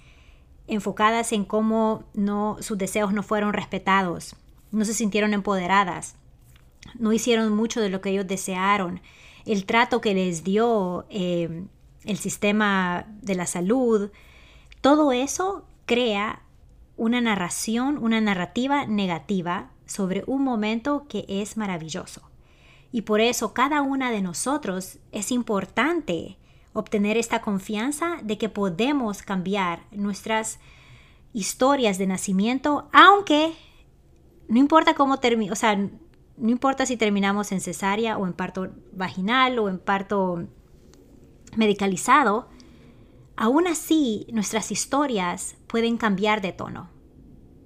enfocadas 0.68 1.32
en 1.32 1.46
cómo 1.46 2.04
no, 2.14 2.58
sus 2.62 2.78
deseos 2.78 3.14
no 3.14 3.24
fueron 3.24 3.54
respetados, 3.54 4.36
no 4.72 4.86
se 4.86 4.94
sintieron 4.94 5.34
empoderadas, 5.34 6.16
no 6.98 7.12
hicieron 7.12 7.56
mucho 7.56 7.82
de 7.82 7.90
lo 7.90 8.02
que 8.02 8.12
ellos 8.12 8.28
desearon, 8.28 9.02
el 9.46 9.66
trato 9.66 10.02
que 10.02 10.14
les 10.14 10.44
dio 10.44 11.06
eh, 11.10 11.66
el 12.04 12.18
sistema 12.18 13.06
de 13.22 13.36
la 13.36 13.46
salud, 13.46 14.12
todo 14.82 15.12
eso 15.12 15.66
crea 15.86 16.44
una 16.98 17.22
narración, 17.22 17.98
una 17.98 18.22
narrativa 18.22 18.86
negativa 18.86 19.72
sobre 19.86 20.24
un 20.28 20.44
momento 20.44 21.06
que 21.08 21.26
es 21.28 21.58
maravilloso. 21.58 22.22
Y 22.92 23.04
por 23.04 23.22
eso 23.22 23.54
cada 23.54 23.82
una 23.82 24.12
de 24.12 24.22
nosotros 24.22 25.00
es 25.12 25.32
importante 25.32 26.39
obtener 26.80 27.18
esta 27.18 27.42
confianza 27.42 28.18
de 28.24 28.38
que 28.38 28.50
podemos 28.50 29.22
cambiar 29.22 29.82
nuestras 29.92 30.60
historias 31.34 31.98
de 31.98 32.08
nacimiento, 32.08 32.90
aunque 32.92 33.54
no 34.48 34.60
importa 34.60 34.94
cómo 34.96 35.20
termine, 35.20 35.52
o 35.52 35.56
sea, 35.56 35.76
no 35.76 36.50
importa 36.50 36.86
si 36.86 36.98
terminamos 36.98 37.52
en 37.52 37.62
cesárea 37.62 38.18
o 38.18 38.26
en 38.26 38.34
parto 38.34 38.70
vaginal 38.94 39.60
o 39.60 39.70
en 39.70 39.78
parto 39.78 40.48
medicalizado, 41.56 42.50
aún 43.36 43.68
así 43.68 44.26
nuestras 44.32 44.72
historias 44.72 45.56
pueden 45.68 45.98
cambiar 45.98 46.42
de 46.42 46.54
tono, 46.54 46.90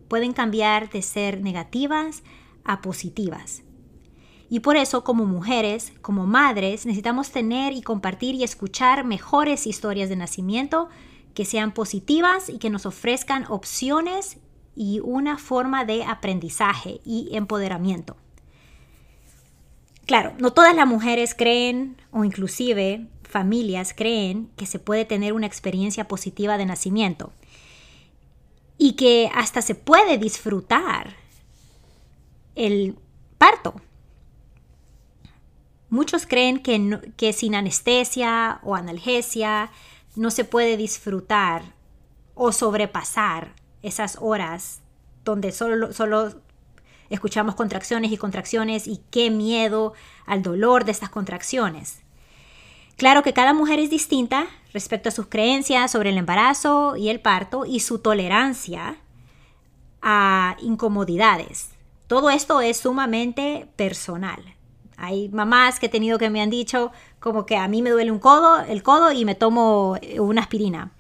pueden 0.08 0.34
cambiar 0.34 0.89
de 0.89 1.01
ser 1.01 1.41
negativas 1.41 2.24
a 2.63 2.82
positivas. 2.82 3.63
Y 4.53 4.60
por 4.60 4.77
eso 4.77 5.03
como 5.03 5.25
mujeres, 5.25 5.93
como 6.03 6.27
madres, 6.27 6.86
necesitamos 6.86 7.31
tener 7.31 7.74
y 7.74 7.81
compartir 7.81 8.36
y 8.36 8.43
escuchar 8.43 9.03
mejores 9.03 9.65
historias 9.65 10.10
de 10.10 10.15
nacimiento 10.15 10.89
que 11.33 11.43
sean 11.43 11.72
positivas 11.72 12.50
y 12.50 12.60
que 12.60 12.69
nos 12.69 12.86
ofrezcan 12.86 13.48
opciones 13.50 14.38
y 14.75 15.00
una 15.00 15.39
forma 15.39 15.86
de 15.86 16.03
aprendizaje 16.03 17.01
y 17.03 17.29
empoderamiento. 17.36 18.15
Claro, 20.05 20.33
no 20.38 20.53
todas 20.53 20.75
las 20.75 20.86
mujeres 20.86 21.33
creen 21.33 21.98
o 22.12 22.24
inclusive 22.24 23.07
familias 23.24 23.95
creen 23.95 24.51
que 24.55 24.67
se 24.67 24.77
puede 24.77 25.05
tener 25.05 25.33
una 25.33 25.48
experiencia 25.48 26.07
positiva 26.07 26.60
de 26.60 26.67
nacimiento 26.67 27.33
y 28.77 28.93
que 28.93 29.31
hasta 29.33 29.63
se 29.63 29.74
puede 29.74 30.19
disfrutar 30.19 31.15
el 32.53 32.95
parto. 33.39 33.74
Muchos 35.94 36.26
creen 36.26 36.58
que, 36.58 37.34
sin 37.34 37.54
anestesia 37.54 38.60
o 38.64 38.74
analgesia 38.74 39.70
no 40.16 40.32
se 40.32 40.44
puede 40.44 40.76
disfrutar 40.76 41.62
o 42.34 42.52
sobrepasar 42.52 43.54
esas 43.84 44.18
horas 44.20 44.82
donde 45.24 45.52
solo, 45.52 45.94
solo 45.94 46.34
escuchamos 47.12 47.54
contracciones 47.54 48.12
y 48.12 48.18
contracciones 48.18 48.88
y 48.88 49.02
qué 49.12 49.30
miedo 49.30 49.94
al 50.26 50.42
dolor 50.42 50.84
de 50.84 50.94
estas 50.94 51.12
contracciones. 51.12 52.02
Claro 52.98 53.22
que 53.22 53.34
cada 53.34 53.54
mujer 53.54 53.78
es 53.78 53.92
distinta 53.92 54.48
respecto 54.74 55.10
a 55.10 55.12
sus 55.12 55.28
creencias 55.28 55.92
sobre 55.92 56.10
el 56.10 56.18
embarazo 56.18 56.96
y 56.96 57.10
el 57.10 57.20
parto 57.20 57.68
y 57.68 57.82
su 57.82 58.00
tolerancia 58.00 58.98
a 60.02 60.58
incomodidades. 60.60 61.70
Todo 62.08 62.32
esto 62.32 62.62
es 62.62 62.78
sumamente 62.78 63.68
personal. 63.76 64.56
Hay 64.98 65.30
mamás 65.30 65.80
que 65.80 65.88
he 65.88 65.90
tenido 65.90 66.18
que 66.18 66.30
me 66.30 66.42
han 66.42 66.50
dicho 66.50 66.92
como 67.20 67.46
que 67.46 67.58
a 67.58 67.68
mí 67.68 67.82
me 67.82 67.90
duele 67.90 68.12
un 68.12 68.20
codo, 68.20 68.62
el 68.62 68.84
codo 68.84 69.12
y 69.12 69.26
me 69.26 69.36
tomo 69.36 69.98
eh, 70.02 70.20
una 70.20 70.42
aspirina. 70.42 70.92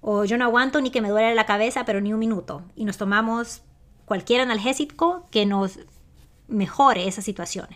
O 0.00 0.24
yo 0.24 0.38
no 0.38 0.44
aguanto 0.44 0.80
ni 0.80 0.90
que 0.90 1.00
me 1.00 1.10
duele 1.10 1.34
la 1.34 1.46
cabeza, 1.46 1.84
pero 1.84 2.00
ni 2.00 2.12
un 2.12 2.18
minuto. 2.18 2.62
Y 2.74 2.84
nos 2.84 2.96
tomamos 2.96 3.62
cualquier 4.04 4.40
analgésico 4.40 5.26
que 5.30 5.46
nos 5.46 5.78
mejore 6.48 7.06
esa 7.06 7.22
situación. 7.22 7.66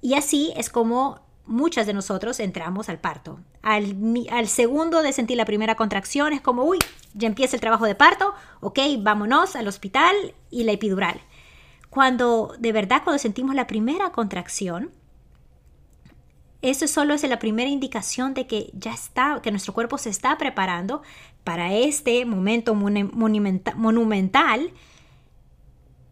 Y 0.00 0.14
así 0.14 0.52
es 0.56 0.68
como 0.68 1.20
muchas 1.46 1.86
de 1.86 1.92
nosotros 1.92 2.40
entramos 2.40 2.88
al 2.88 2.98
parto. 2.98 3.40
Al, 3.62 3.96
al, 4.30 4.48
segundo 4.48 5.02
de 5.02 5.12
sentir 5.12 5.36
la 5.36 5.44
primera 5.44 5.76
contracción 5.76 6.32
es 6.32 6.40
como, 6.40 6.64
uy, 6.64 6.78
ya 7.14 7.26
empieza 7.26 7.56
el 7.56 7.60
trabajo 7.60 7.86
de 7.86 7.94
parto, 7.94 8.34
ok, 8.60 8.78
vámonos 8.98 9.56
al 9.56 9.68
hospital 9.68 10.14
y 10.50 10.64
la 10.64 10.72
epidural. 10.72 11.20
Cuando 11.94 12.56
de 12.58 12.72
verdad, 12.72 13.02
cuando 13.04 13.20
sentimos 13.20 13.54
la 13.54 13.68
primera 13.68 14.10
contracción, 14.10 14.90
eso 16.60 16.88
solo 16.88 17.14
es 17.14 17.22
la 17.22 17.38
primera 17.38 17.70
indicación 17.70 18.34
de 18.34 18.48
que 18.48 18.72
ya 18.72 18.92
está, 18.92 19.38
que 19.40 19.52
nuestro 19.52 19.74
cuerpo 19.74 19.96
se 19.96 20.10
está 20.10 20.36
preparando 20.36 21.02
para 21.44 21.72
este 21.72 22.24
momento 22.24 22.74
monumental, 22.74 24.72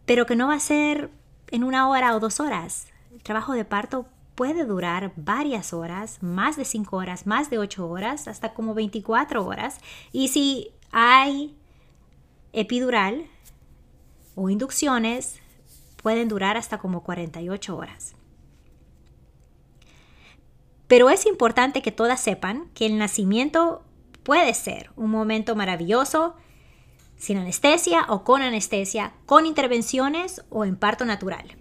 pero 0.07 0.25
que 0.25 0.37
no 0.37 0.47
va 0.47 0.55
a 0.55 0.61
ser 0.61 1.11
en 1.51 1.65
una 1.65 1.89
hora 1.89 2.15
o 2.15 2.21
dos 2.21 2.39
horas. 2.39 2.87
El 3.11 3.25
trabajo 3.25 3.53
de 3.53 3.65
parto 3.65 4.07
puede 4.37 4.65
durar 4.65 5.13
varias 5.17 5.73
horas, 5.73 6.23
más 6.23 6.57
de 6.57 6.65
5 6.65 6.97
horas, 6.97 7.27
más 7.27 7.51
de 7.51 7.59
8 7.59 7.89
horas, 7.89 8.29
hasta 8.29 8.55
como 8.55 8.75
24 8.75 9.45
horas. 9.45 9.81
Y 10.13 10.29
si 10.29 10.71
hay 10.93 11.57
epidural 12.53 13.27
o 14.37 14.49
inducciones, 14.49 15.42
pueden 16.03 16.29
durar 16.29 16.57
hasta 16.57 16.79
como 16.79 17.03
48 17.03 17.77
horas. 17.77 18.15
Pero 20.89 21.09
es 21.09 21.25
importante 21.25 21.81
que 21.81 21.93
todas 21.93 22.21
sepan 22.21 22.69
que 22.75 22.85
el 22.85 22.99
nacimiento 22.99 23.83
puede 24.23 24.53
ser 24.55 24.91
un 24.97 25.11
momento 25.11 25.57
maravilloso, 25.57 26.35
sin 27.17 27.39
anestesia 27.39 28.05
o 28.09 28.25
con 28.25 28.43
anestesia, 28.43 29.15
con 29.25 29.47
intervenciones 29.47 30.45
o 30.51 30.65
en 30.65 30.77
parto 30.77 31.05
natural. 31.05 31.57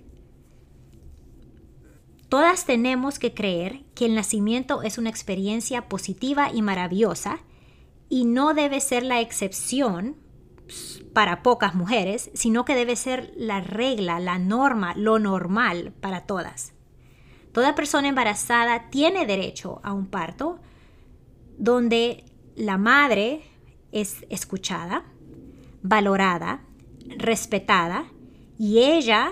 Todas 2.30 2.66
tenemos 2.66 3.20
que 3.20 3.34
creer 3.34 3.84
que 3.94 4.06
el 4.06 4.16
nacimiento 4.16 4.84
es 4.84 4.98
una 4.98 5.10
experiencia 5.10 5.88
positiva 5.88 6.50
y 6.54 6.62
maravillosa 6.62 7.40
y 8.10 8.26
no 8.26 8.54
debe 8.54 8.80
ser 8.80 9.04
la 9.04 9.22
excepción 9.22 10.16
para 11.14 11.44
pocas 11.44 11.76
mujeres, 11.76 12.32
sino 12.34 12.66
que 12.66 12.76
debe 12.76 12.96
ser 12.96 13.34
la 13.36 13.62
regla, 13.62 14.20
la 14.20 14.40
norma, 14.40 14.94
lo 14.96 15.20
normal 15.20 15.94
para 16.00 16.22
todas. 16.22 16.74
Toda 17.52 17.76
persona 17.76 18.08
embarazada 18.08 18.90
tiene 18.90 19.26
derecho 19.26 19.82
a 19.84 19.94
un 19.94 20.08
parto 20.08 20.60
donde 21.58 22.24
la 22.56 22.78
madre 22.78 23.42
es 23.92 24.26
escuchada, 24.30 25.04
valorada, 25.84 26.62
respetada 27.18 28.06
y 28.58 28.80
ella 28.80 29.32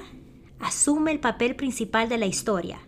asume 0.59 1.11
el 1.11 1.19
papel 1.19 1.55
principal 1.55 2.09
de 2.09 2.17
la 2.17 2.25
historia. 2.25 2.79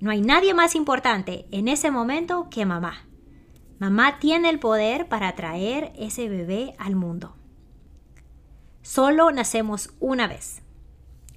No 0.00 0.10
hay 0.10 0.20
nadie 0.20 0.54
más 0.54 0.74
importante 0.74 1.46
en 1.50 1.68
ese 1.68 1.90
momento 1.90 2.48
que 2.50 2.66
mamá. 2.66 3.06
Mamá 3.78 4.18
tiene 4.18 4.48
el 4.50 4.58
poder 4.58 5.08
para 5.08 5.34
traer 5.36 5.92
ese 5.96 6.28
bebé 6.28 6.74
al 6.78 6.96
mundo. 6.96 7.37
Solo 8.88 9.30
nacemos 9.32 9.90
una 10.00 10.26
vez. 10.26 10.62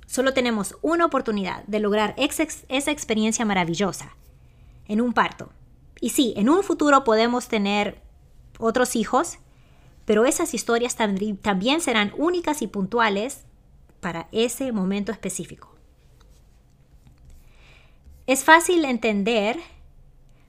Solo 0.07 0.33
tenemos 0.33 0.77
una 0.81 1.05
oportunidad 1.05 1.65
de 1.65 1.81
lograr 1.81 2.15
esa 2.15 2.91
experiencia 2.91 3.43
maravillosa 3.43 4.15
en 4.87 5.01
un 5.01 5.11
parto. 5.11 5.51
Y 5.99 6.11
sí, 6.11 6.33
en 6.37 6.47
un 6.47 6.63
futuro 6.63 7.03
podemos 7.03 7.49
tener 7.49 8.01
otros 8.57 8.95
hijos, 8.95 9.37
pero 10.05 10.23
esas 10.23 10.53
historias 10.53 10.95
también 10.95 11.81
serán 11.81 12.13
únicas 12.15 12.61
y 12.61 12.67
puntuales 12.67 13.43
para 13.99 14.29
ese 14.31 14.71
momento 14.71 15.11
específico. 15.11 15.75
Es 18.27 18.45
fácil 18.45 18.85
entender 18.85 19.59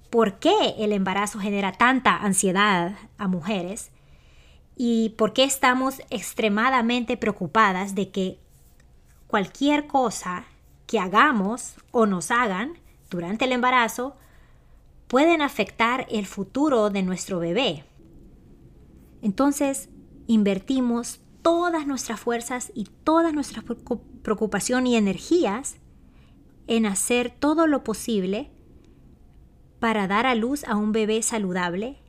por 0.09 0.39
qué 0.39 0.77
el 0.79 0.93
embarazo 0.93 1.41
genera 1.41 1.73
tanta 1.73 2.17
ansiedad 2.17 2.97
a 3.19 3.27
mujeres 3.27 3.91
y 4.77 5.11
por 5.11 5.33
qué 5.33 5.45
estamos 5.45 6.01
extremadamente 6.11 7.17
preocupadas 7.17 7.95
de 7.95 8.11
que 8.11 8.39
cualquier 9.27 9.87
cosa 9.87 10.45
que 10.87 10.99
hagamos 10.99 11.75
o 11.91 12.07
nos 12.07 12.31
hagan 12.31 12.75
durante 13.11 13.45
el 13.45 13.53
embarazo 13.53 14.17
pueden 15.09 15.43
afectar 15.43 16.07
el 16.11 16.27
futuro 16.27 16.91
de 16.91 17.03
nuestro 17.03 17.39
bebé. 17.39 17.85
Entonces, 19.21 19.89
invertimos 20.27 21.21
todas 21.43 21.87
nuestras 21.87 22.21
fuerzas 22.21 22.73
y 22.75 22.89
toda 23.05 23.33
nuestra 23.33 23.63
preocupación 24.23 24.87
y 24.87 24.97
energías 24.97 25.77
en 26.67 26.87
hacer 26.87 27.31
todo 27.31 27.67
lo 27.67 27.85
posible 27.85 28.51
para 29.81 30.07
dar 30.07 30.27
a 30.27 30.35
luz 30.35 30.65
a 30.65 30.77
un 30.77 30.93
bebé 30.93 31.23
saludable. 31.23 32.02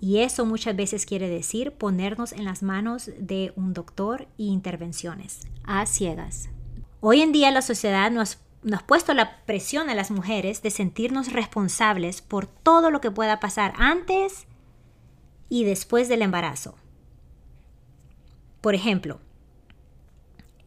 Y 0.00 0.20
eso 0.20 0.46
muchas 0.46 0.74
veces 0.74 1.04
quiere 1.04 1.28
decir 1.28 1.72
ponernos 1.72 2.32
en 2.32 2.46
las 2.46 2.62
manos 2.62 3.10
de 3.18 3.52
un 3.54 3.74
doctor 3.74 4.26
y 4.38 4.48
intervenciones 4.48 5.40
a 5.62 5.84
ciegas. 5.84 6.48
Hoy 7.00 7.20
en 7.20 7.32
día 7.32 7.50
la 7.50 7.60
sociedad 7.60 8.10
nos, 8.10 8.38
nos 8.62 8.80
ha 8.80 8.86
puesto 8.86 9.12
la 9.12 9.44
presión 9.44 9.90
a 9.90 9.94
las 9.94 10.10
mujeres 10.10 10.62
de 10.62 10.70
sentirnos 10.70 11.32
responsables 11.32 12.22
por 12.22 12.46
todo 12.46 12.90
lo 12.90 13.02
que 13.02 13.10
pueda 13.10 13.40
pasar 13.40 13.74
antes 13.76 14.46
y 15.50 15.64
después 15.64 16.08
del 16.08 16.22
embarazo. 16.22 16.76
Por 18.62 18.74
ejemplo, 18.74 19.20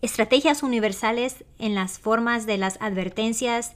estrategias 0.04 0.62
universales 0.62 1.44
en 1.58 1.74
las 1.74 1.98
formas 1.98 2.46
de 2.46 2.58
las 2.58 2.78
advertencias 2.82 3.74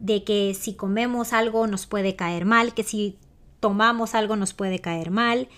de 0.00 0.24
que 0.24 0.54
si 0.54 0.74
comemos 0.74 1.32
algo 1.32 1.66
nos 1.66 1.86
puede 1.86 2.16
caer 2.16 2.44
mal, 2.44 2.74
que 2.74 2.82
si 2.82 3.18
tomamos 3.60 4.14
algo 4.14 4.36
nos 4.36 4.54
puede 4.54 4.80
caer 4.80 5.10
mal, 5.10 5.48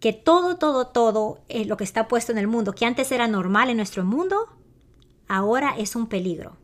que 0.00 0.12
todo, 0.12 0.56
todo, 0.56 0.88
todo 0.88 1.40
eh, 1.48 1.64
lo 1.64 1.76
que 1.76 1.84
está 1.84 2.08
puesto 2.08 2.32
en 2.32 2.38
el 2.38 2.48
mundo, 2.48 2.74
que 2.74 2.84
antes 2.84 3.10
era 3.12 3.28
normal 3.28 3.70
en 3.70 3.76
nuestro 3.78 4.04
mundo, 4.04 4.48
ahora 5.28 5.74
es 5.78 5.96
un 5.96 6.06
peligro. 6.06 6.56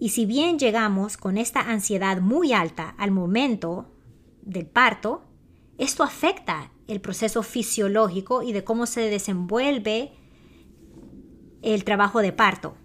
Y 0.00 0.10
si 0.10 0.26
bien 0.26 0.58
llegamos 0.58 1.16
con 1.16 1.38
esta 1.38 1.60
ansiedad 1.60 2.20
muy 2.20 2.52
alta 2.52 2.94
al 2.98 3.10
momento 3.10 3.86
del 4.42 4.66
parto, 4.66 5.22
esto 5.76 6.02
afecta 6.02 6.70
el 6.86 7.00
proceso 7.00 7.42
fisiológico 7.42 8.42
y 8.42 8.52
de 8.52 8.64
cómo 8.64 8.86
se 8.86 9.02
desenvuelve 9.02 10.12
el 11.62 11.84
trabajo 11.84 12.20
de 12.20 12.32
parto 12.32 12.76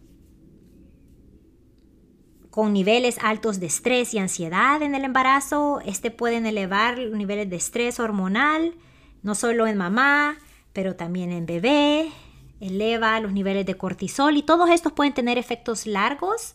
con 2.53 2.71
niveles 2.71 3.17
altos 3.23 3.59
de 3.59 3.65
estrés 3.65 4.13
y 4.13 4.19
ansiedad 4.19 4.83
en 4.83 4.93
el 4.93 5.05
embarazo. 5.05 5.81
Este 5.87 6.11
pueden 6.11 6.45
elevar 6.45 6.99
los 6.99 7.17
niveles 7.17 7.49
de 7.49 7.55
estrés 7.55 7.99
hormonal, 7.99 8.75
no 9.23 9.33
solo 9.33 9.65
en 9.65 9.75
mamá, 9.75 10.37
pero 10.71 10.95
también 10.95 11.31
en 11.31 11.47
bebé. 11.47 12.11
Eleva 12.59 13.19
los 13.21 13.33
niveles 13.33 13.65
de 13.65 13.73
cortisol 13.73 14.37
y 14.37 14.43
todos 14.43 14.69
estos 14.69 14.91
pueden 14.91 15.15
tener 15.15 15.39
efectos 15.39 15.87
largos 15.87 16.53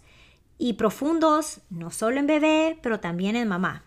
y 0.56 0.74
profundos, 0.74 1.62
no 1.68 1.90
solo 1.90 2.20
en 2.20 2.28
bebé, 2.28 2.78
pero 2.80 3.00
también 3.00 3.34
en 3.34 3.48
mamá. 3.48 3.82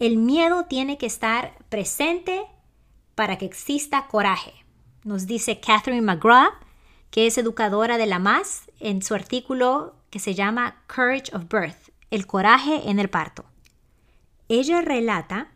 El 0.00 0.16
miedo 0.16 0.64
tiene 0.64 0.98
que 0.98 1.06
estar 1.06 1.56
presente 1.68 2.42
para 3.14 3.38
que 3.38 3.46
exista 3.46 4.08
coraje, 4.08 4.52
nos 5.04 5.28
dice 5.28 5.60
Catherine 5.60 6.02
McGraw, 6.02 6.50
que 7.12 7.28
es 7.28 7.38
educadora 7.38 7.98
de 7.98 8.06
la 8.06 8.18
MAS, 8.18 8.62
en 8.80 9.00
su 9.00 9.14
artículo 9.14 9.94
que 10.10 10.18
se 10.18 10.34
llama 10.34 10.82
Courage 10.86 11.34
of 11.34 11.48
Birth, 11.48 11.90
el 12.10 12.26
coraje 12.26 12.88
en 12.90 12.98
el 12.98 13.10
parto. 13.10 13.44
Ella 14.48 14.80
relata 14.80 15.52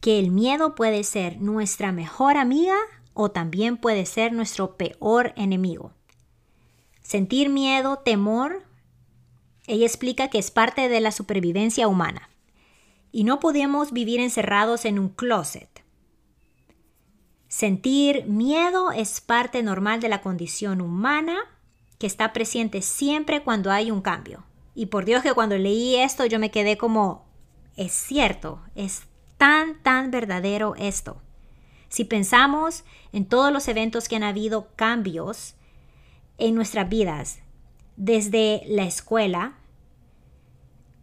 que 0.00 0.18
el 0.18 0.30
miedo 0.30 0.74
puede 0.74 1.02
ser 1.04 1.40
nuestra 1.40 1.92
mejor 1.92 2.36
amiga 2.36 2.76
o 3.14 3.30
también 3.30 3.78
puede 3.78 4.04
ser 4.04 4.32
nuestro 4.32 4.76
peor 4.76 5.32
enemigo. 5.36 5.92
Sentir 7.02 7.48
miedo, 7.48 7.98
temor, 7.98 8.64
ella 9.66 9.86
explica 9.86 10.28
que 10.28 10.38
es 10.38 10.50
parte 10.50 10.88
de 10.88 11.00
la 11.00 11.12
supervivencia 11.12 11.88
humana 11.88 12.28
y 13.12 13.24
no 13.24 13.40
podemos 13.40 13.92
vivir 13.92 14.20
encerrados 14.20 14.84
en 14.84 14.98
un 14.98 15.08
closet. 15.08 15.84
Sentir 17.48 18.26
miedo 18.26 18.90
es 18.90 19.20
parte 19.20 19.62
normal 19.62 20.00
de 20.00 20.08
la 20.08 20.20
condición 20.20 20.80
humana 20.80 21.38
que 22.04 22.08
está 22.08 22.34
presente 22.34 22.82
siempre 22.82 23.42
cuando 23.42 23.70
hay 23.70 23.90
un 23.90 24.02
cambio. 24.02 24.44
Y 24.74 24.86
por 24.86 25.06
Dios 25.06 25.22
que 25.22 25.32
cuando 25.32 25.56
leí 25.56 25.96
esto 25.96 26.26
yo 26.26 26.38
me 26.38 26.50
quedé 26.50 26.76
como, 26.76 27.24
es 27.78 27.92
cierto, 27.92 28.60
es 28.74 29.04
tan, 29.38 29.82
tan 29.82 30.10
verdadero 30.10 30.74
esto. 30.76 31.22
Si 31.88 32.04
pensamos 32.04 32.84
en 33.12 33.24
todos 33.24 33.50
los 33.50 33.68
eventos 33.68 34.06
que 34.06 34.16
han 34.16 34.22
habido 34.22 34.68
cambios 34.76 35.54
en 36.36 36.54
nuestras 36.54 36.90
vidas, 36.90 37.38
desde 37.96 38.60
la 38.66 38.84
escuela, 38.84 39.54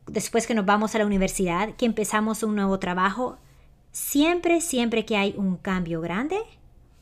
después 0.06 0.46
que 0.46 0.54
nos 0.54 0.68
vamos 0.68 0.94
a 0.94 1.00
la 1.00 1.08
universidad, 1.08 1.74
que 1.78 1.88
empezamos 1.88 2.44
un 2.44 2.56
nuevo 2.56 2.78
trabajo, 2.78 3.40
siempre, 3.92 4.62
siempre 4.62 5.04
que 5.04 5.18
hay 5.18 5.34
un 5.36 5.58
cambio 5.58 6.00
grande, 6.00 6.38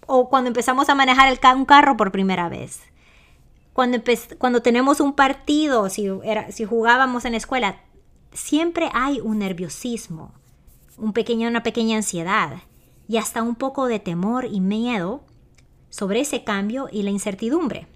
o 0.08 0.30
cuando 0.30 0.48
empezamos 0.48 0.88
a 0.88 0.96
manejar 0.96 1.38
un 1.58 1.66
carro 1.66 1.98
por 1.98 2.14
primera 2.14 2.48
vez, 2.48 2.89
cuando, 4.38 4.62
tenemos 4.62 5.00
un 5.00 5.14
partido, 5.14 5.90
si, 5.90 6.10
si 6.50 6.66
jugábamos 6.66 7.24
en 7.24 7.32
la 7.32 7.38
escuela, 7.38 7.82
siempre 8.34 8.90
hay 8.94 9.22
un 9.22 9.40
nerviosismo, 9.40 10.34
un 10.98 11.14
pequeño, 11.14 11.48
una 11.48 11.64
pequeña 11.64 11.96
ansiedad 11.96 12.58
y 13.08 13.16
hasta 13.16 13.42
un 13.42 13.56
poco 13.56 13.88
de 13.88 14.00
temor 14.00 14.46
y 14.52 14.60
miedo 14.60 15.24
sobre 15.90 16.20
ese 16.20 16.44
cambio 16.44 16.90
y 16.92 17.04
la 17.04 17.12
incertidumbre. 17.12 17.88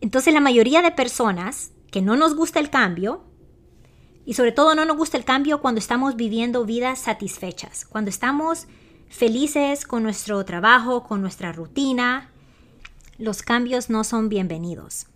Entonces 0.00 0.34
la 0.34 0.40
mayoría 0.40 0.82
de 0.82 0.90
personas 0.90 1.70
que 1.92 2.02
no 2.02 2.16
nos 2.16 2.34
gusta 2.34 2.58
el 2.58 2.68
cambio, 2.68 3.22
y 4.26 4.34
sobre 4.34 4.50
todo 4.50 4.74
no 4.74 4.84
nos 4.84 4.96
gusta 4.96 5.16
el 5.16 5.24
cambio 5.24 5.60
cuando 5.60 5.78
estamos 5.78 6.16
viviendo 6.16 6.64
vidas 6.64 6.98
satisfechas, 6.98 7.84
cuando 7.84 8.10
estamos 8.10 8.66
felices 9.08 9.84
con 9.84 10.02
nuestro 10.02 10.44
trabajo, 10.44 11.04
con 11.04 11.20
nuestra 11.20 11.52
rutina, 11.52 12.30
los 13.20 13.42
cambios 13.42 13.90
no 13.90 14.02
son 14.02 14.30
bienvenidos. 14.30 15.06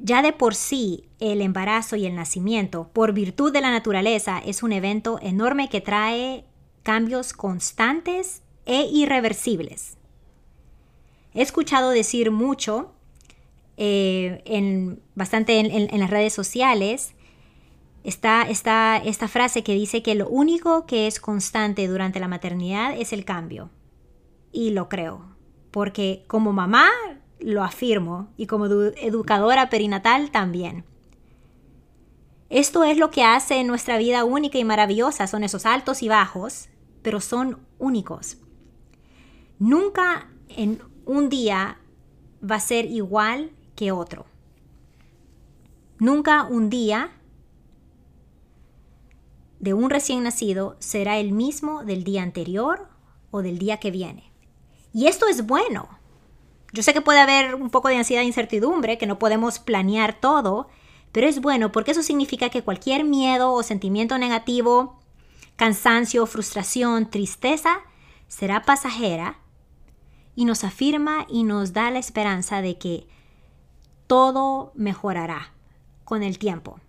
Ya 0.00 0.20
de 0.22 0.32
por 0.32 0.54
sí, 0.54 1.08
el 1.18 1.40
embarazo 1.40 1.96
y 1.96 2.04
el 2.04 2.14
nacimiento, 2.14 2.88
por 2.92 3.14
virtud 3.14 3.50
de 3.50 3.62
la 3.62 3.70
naturaleza, 3.70 4.38
es 4.38 4.62
un 4.62 4.72
evento 4.72 5.18
enorme 5.22 5.70
que 5.70 5.80
trae 5.80 6.44
cambios 6.82 7.32
constantes 7.32 8.42
e 8.66 8.86
irreversibles. 8.92 9.96
He 11.32 11.40
escuchado 11.40 11.90
decir 11.90 12.30
mucho, 12.30 12.92
eh, 13.78 14.42
en, 14.44 15.00
bastante 15.14 15.58
en, 15.58 16.00
las 16.00 16.10
redes 16.10 16.34
sociales, 16.34 17.14
está, 18.04 18.42
está 18.42 18.98
esta 18.98 19.26
frase 19.26 19.62
que 19.64 19.74
dice 19.74 20.02
que 20.02 20.14
lo 20.14 20.28
único 20.28 20.84
que 20.84 21.06
es 21.06 21.18
constante 21.18 21.88
durante 21.88 22.20
la 22.20 22.28
maternidad 22.28 22.94
es 22.94 23.14
el 23.14 23.24
cambio. 23.24 23.70
Y 24.52 24.70
lo 24.70 24.88
creo, 24.88 25.36
porque 25.70 26.24
como 26.26 26.52
mamá 26.52 26.88
lo 27.40 27.62
afirmo 27.62 28.28
y 28.36 28.46
como 28.46 28.66
educadora 28.66 29.70
perinatal 29.70 30.30
también. 30.30 30.84
Esto 32.50 32.82
es 32.82 32.96
lo 32.96 33.10
que 33.10 33.24
hace 33.24 33.62
nuestra 33.64 33.98
vida 33.98 34.24
única 34.24 34.58
y 34.58 34.64
maravillosa, 34.64 35.26
son 35.26 35.44
esos 35.44 35.66
altos 35.66 36.02
y 36.02 36.08
bajos, 36.08 36.68
pero 37.02 37.20
son 37.20 37.58
únicos. 37.78 38.38
Nunca 39.58 40.30
en 40.48 40.80
un 41.04 41.28
día 41.28 41.78
va 42.42 42.56
a 42.56 42.60
ser 42.60 42.86
igual 42.86 43.50
que 43.76 43.92
otro. 43.92 44.26
Nunca 45.98 46.44
un 46.44 46.70
día 46.70 47.10
de 49.60 49.74
un 49.74 49.90
recién 49.90 50.22
nacido 50.22 50.76
será 50.78 51.18
el 51.18 51.32
mismo 51.32 51.84
del 51.84 52.04
día 52.04 52.22
anterior 52.22 52.88
o 53.30 53.42
del 53.42 53.58
día 53.58 53.78
que 53.78 53.90
viene. 53.90 54.32
Y 54.92 55.06
esto 55.06 55.26
es 55.28 55.46
bueno. 55.46 55.88
Yo 56.72 56.82
sé 56.82 56.92
que 56.92 57.00
puede 57.00 57.20
haber 57.20 57.54
un 57.54 57.70
poco 57.70 57.88
de 57.88 57.96
ansiedad 57.96 58.22
e 58.22 58.26
incertidumbre, 58.26 58.98
que 58.98 59.06
no 59.06 59.18
podemos 59.18 59.58
planear 59.58 60.20
todo, 60.20 60.68
pero 61.12 61.26
es 61.26 61.40
bueno 61.40 61.72
porque 61.72 61.92
eso 61.92 62.02
significa 62.02 62.50
que 62.50 62.62
cualquier 62.62 63.04
miedo 63.04 63.52
o 63.52 63.62
sentimiento 63.62 64.18
negativo, 64.18 65.00
cansancio, 65.56 66.26
frustración, 66.26 67.10
tristeza, 67.10 67.80
será 68.28 68.62
pasajera 68.62 69.38
y 70.34 70.44
nos 70.44 70.62
afirma 70.62 71.26
y 71.28 71.44
nos 71.44 71.72
da 71.72 71.90
la 71.90 71.98
esperanza 71.98 72.60
de 72.60 72.78
que 72.78 73.08
todo 74.06 74.72
mejorará 74.74 75.52
con 76.04 76.22
el 76.22 76.38
tiempo. 76.38 76.80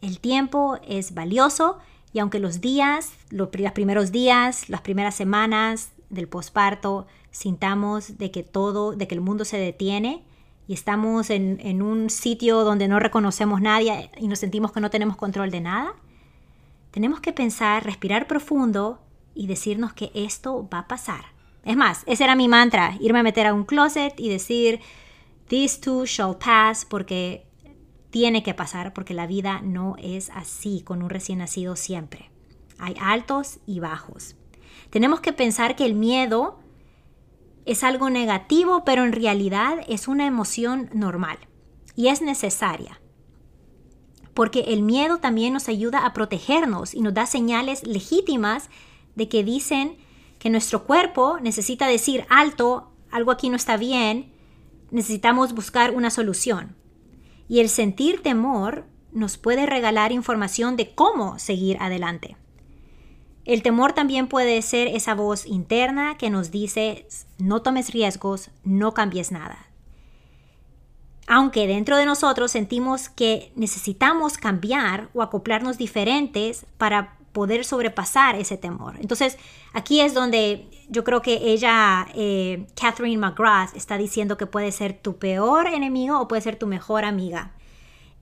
El 0.00 0.20
tiempo 0.20 0.78
es 0.86 1.14
valioso 1.14 1.78
y 2.12 2.20
aunque 2.20 2.38
los 2.38 2.60
días, 2.60 3.12
los 3.30 3.48
primeros 3.48 4.12
días, 4.12 4.68
las 4.68 4.82
primeras 4.82 5.16
semanas 5.16 5.90
del 6.14 6.28
posparto, 6.28 7.06
sintamos 7.30 8.18
de 8.18 8.30
que 8.30 8.42
todo, 8.42 8.92
de 8.92 9.06
que 9.06 9.14
el 9.14 9.20
mundo 9.20 9.44
se 9.44 9.58
detiene 9.58 10.24
y 10.66 10.74
estamos 10.74 11.30
en, 11.30 11.58
en 11.60 11.82
un 11.82 12.08
sitio 12.10 12.64
donde 12.64 12.88
no 12.88 12.98
reconocemos 12.98 13.60
nadie 13.60 14.10
y 14.16 14.28
nos 14.28 14.38
sentimos 14.38 14.72
que 14.72 14.80
no 14.80 14.90
tenemos 14.90 15.16
control 15.16 15.50
de 15.50 15.60
nada, 15.60 15.94
tenemos 16.90 17.20
que 17.20 17.32
pensar, 17.32 17.84
respirar 17.84 18.26
profundo 18.26 19.00
y 19.34 19.46
decirnos 19.46 19.92
que 19.92 20.10
esto 20.14 20.68
va 20.72 20.80
a 20.80 20.88
pasar. 20.88 21.24
Es 21.64 21.76
más, 21.76 22.02
ese 22.06 22.24
era 22.24 22.36
mi 22.36 22.46
mantra, 22.46 22.96
irme 23.00 23.20
a 23.20 23.24
meter 23.24 23.46
a 23.46 23.54
un 23.54 23.64
closet 23.64 24.14
y 24.18 24.28
decir, 24.28 24.80
this 25.48 25.80
too 25.80 26.04
shall 26.04 26.36
pass, 26.36 26.84
porque 26.84 27.46
tiene 28.10 28.42
que 28.42 28.54
pasar, 28.54 28.92
porque 28.92 29.14
la 29.14 29.26
vida 29.26 29.60
no 29.62 29.96
es 29.98 30.30
así 30.30 30.82
con 30.82 31.02
un 31.02 31.10
recién 31.10 31.38
nacido 31.38 31.74
siempre. 31.74 32.30
Hay 32.78 32.94
altos 33.00 33.58
y 33.66 33.80
bajos. 33.80 34.36
Tenemos 34.94 35.20
que 35.20 35.32
pensar 35.32 35.74
que 35.74 35.84
el 35.84 35.96
miedo 35.96 36.56
es 37.66 37.82
algo 37.82 38.10
negativo, 38.10 38.84
pero 38.84 39.02
en 39.02 39.10
realidad 39.10 39.78
es 39.88 40.06
una 40.06 40.24
emoción 40.24 40.88
normal 40.94 41.36
y 41.96 42.06
es 42.06 42.22
necesaria. 42.22 43.00
Porque 44.34 44.60
el 44.68 44.82
miedo 44.82 45.18
también 45.18 45.52
nos 45.52 45.68
ayuda 45.68 46.06
a 46.06 46.12
protegernos 46.12 46.94
y 46.94 47.00
nos 47.00 47.12
da 47.12 47.26
señales 47.26 47.84
legítimas 47.84 48.70
de 49.16 49.28
que 49.28 49.42
dicen 49.42 49.96
que 50.38 50.48
nuestro 50.48 50.84
cuerpo 50.84 51.40
necesita 51.40 51.88
decir 51.88 52.24
alto, 52.28 52.92
algo 53.10 53.32
aquí 53.32 53.48
no 53.48 53.56
está 53.56 53.76
bien, 53.76 54.32
necesitamos 54.92 55.54
buscar 55.54 55.90
una 55.90 56.10
solución. 56.10 56.76
Y 57.48 57.58
el 57.58 57.68
sentir 57.68 58.22
temor 58.22 58.84
nos 59.10 59.38
puede 59.38 59.66
regalar 59.66 60.12
información 60.12 60.76
de 60.76 60.94
cómo 60.94 61.40
seguir 61.40 61.78
adelante. 61.80 62.36
El 63.44 63.62
temor 63.62 63.92
también 63.92 64.26
puede 64.26 64.60
ser 64.62 64.88
esa 64.88 65.14
voz 65.14 65.46
interna 65.46 66.16
que 66.16 66.30
nos 66.30 66.50
dice, 66.50 67.06
no 67.38 67.60
tomes 67.60 67.92
riesgos, 67.92 68.50
no 68.64 68.94
cambies 68.94 69.32
nada. 69.32 69.66
Aunque 71.26 71.66
dentro 71.66 71.96
de 71.96 72.06
nosotros 72.06 72.50
sentimos 72.50 73.08
que 73.08 73.52
necesitamos 73.54 74.38
cambiar 74.38 75.08
o 75.14 75.22
acoplarnos 75.22 75.78
diferentes 75.78 76.66
para 76.78 77.16
poder 77.32 77.64
sobrepasar 77.64 78.36
ese 78.36 78.56
temor. 78.56 78.94
Entonces, 79.00 79.36
aquí 79.72 80.00
es 80.00 80.14
donde 80.14 80.68
yo 80.88 81.02
creo 81.02 81.20
que 81.20 81.34
ella, 81.52 82.06
eh, 82.14 82.66
Catherine 82.80 83.18
McGrath, 83.18 83.74
está 83.74 83.98
diciendo 83.98 84.36
que 84.36 84.46
puede 84.46 84.70
ser 84.70 84.94
tu 84.94 85.16
peor 85.16 85.66
enemigo 85.66 86.20
o 86.20 86.28
puede 86.28 86.42
ser 86.42 86.56
tu 86.56 86.66
mejor 86.66 87.04
amiga. 87.04 87.52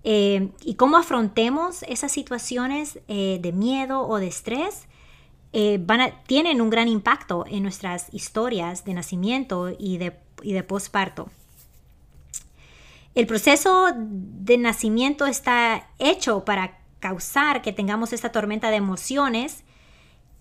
Eh, 0.05 0.49
y 0.65 0.75
cómo 0.75 0.97
afrontemos 0.97 1.85
esas 1.85 2.11
situaciones 2.11 3.01
eh, 3.07 3.39
de 3.41 3.53
miedo 3.53 4.09
o 4.09 4.19
de 4.19 4.29
estrés 4.29 4.89
eh, 5.53 5.85
tienen 6.27 6.61
un 6.61 6.71
gran 6.71 6.89
impacto 6.89 7.45
en 7.49 7.63
nuestras 7.63 8.13
historias 8.13 8.85
de 8.85 8.95
nacimiento 8.95 9.71
y 9.79 9.99
de, 9.99 10.19
y 10.43 10.53
de 10.53 10.63
posparto. 10.63 11.29
El 13.15 13.27
proceso 13.27 13.89
de 13.95 14.57
nacimiento 14.57 15.27
está 15.27 15.91
hecho 15.99 16.45
para 16.45 16.79
causar 17.01 17.61
que 17.61 17.73
tengamos 17.73 18.13
esta 18.13 18.33
tormenta 18.33 18.71
de 18.71 18.77
emociones 18.77 19.65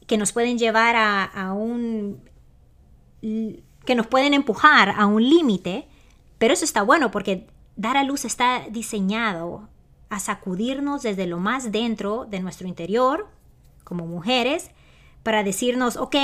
que 0.08 0.18
nos 0.18 0.32
pueden 0.32 0.58
llevar 0.58 0.96
a, 0.96 1.54
un... 1.54 2.22
que 3.22 3.96
nos 3.96 4.08
pueden 4.08 4.34
empujar 4.34 4.90
a 4.98 5.06
un 5.06 5.28
límite, 5.28 5.88
pero 6.38 6.54
eso 6.54 6.64
está 6.64 6.82
bueno 6.84 7.12
porque 7.12 7.48
dar 7.76 7.98
a 7.98 8.04
luz 8.04 8.24
está 8.26 8.64
diseñado 8.70 9.68
a 10.10 10.20
sacudirnos 10.20 11.02
desde 11.02 11.28
lo 11.28 11.40
más 11.40 11.72
dentro 11.72 12.26
de 12.26 12.40
nuestro 12.40 12.68
interior, 12.68 13.28
como 13.84 14.06
mujeres, 14.06 14.72
para 15.24 15.44
decirnos, 15.44 15.98
ok, 15.98 16.16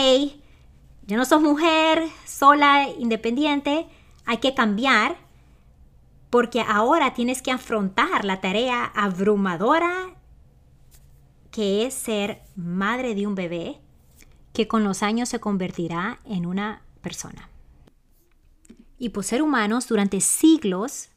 ya 1.05 1.17
no 1.17 1.25
sos 1.25 1.41
mujer, 1.41 2.03
sola, 2.25 2.87
independiente, 2.99 3.87
hay 4.25 4.37
que 4.37 4.53
cambiar 4.53 5.17
porque 6.29 6.61
ahora 6.61 7.13
tienes 7.13 7.41
que 7.41 7.51
afrontar 7.51 8.25
la 8.25 8.41
tarea 8.41 8.85
abrumadora 8.85 10.17
que 11.51 11.85
es 11.85 11.93
ser 11.93 12.43
madre 12.55 13.15
de 13.15 13.25
un 13.25 13.35
bebé 13.35 13.79
que 14.53 14.67
con 14.67 14.83
los 14.83 15.01
años 15.01 15.29
se 15.29 15.39
convertirá 15.39 16.19
en 16.25 16.45
una 16.45 16.81
persona. 17.01 17.49
Y 18.99 19.09
por 19.09 19.23
ser 19.23 19.41
humanos, 19.41 19.87
durante 19.87 20.19
siglos, 20.19 21.09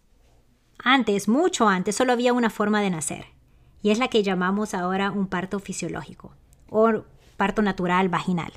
antes, 0.79 1.29
mucho 1.29 1.69
antes, 1.69 1.97
solo 1.97 2.13
había 2.13 2.33
una 2.33 2.51
forma 2.51 2.81
de 2.81 2.91
nacer, 2.91 3.27
y 3.83 3.91
es 3.91 3.99
la 3.99 4.09
que 4.09 4.23
llamamos 4.23 4.75
ahora 4.75 5.11
un 5.11 5.27
parto 5.27 5.59
fisiológico, 5.59 6.33
o 6.69 7.05
parto 7.41 7.63
natural 7.63 8.11
vaginal, 8.11 8.53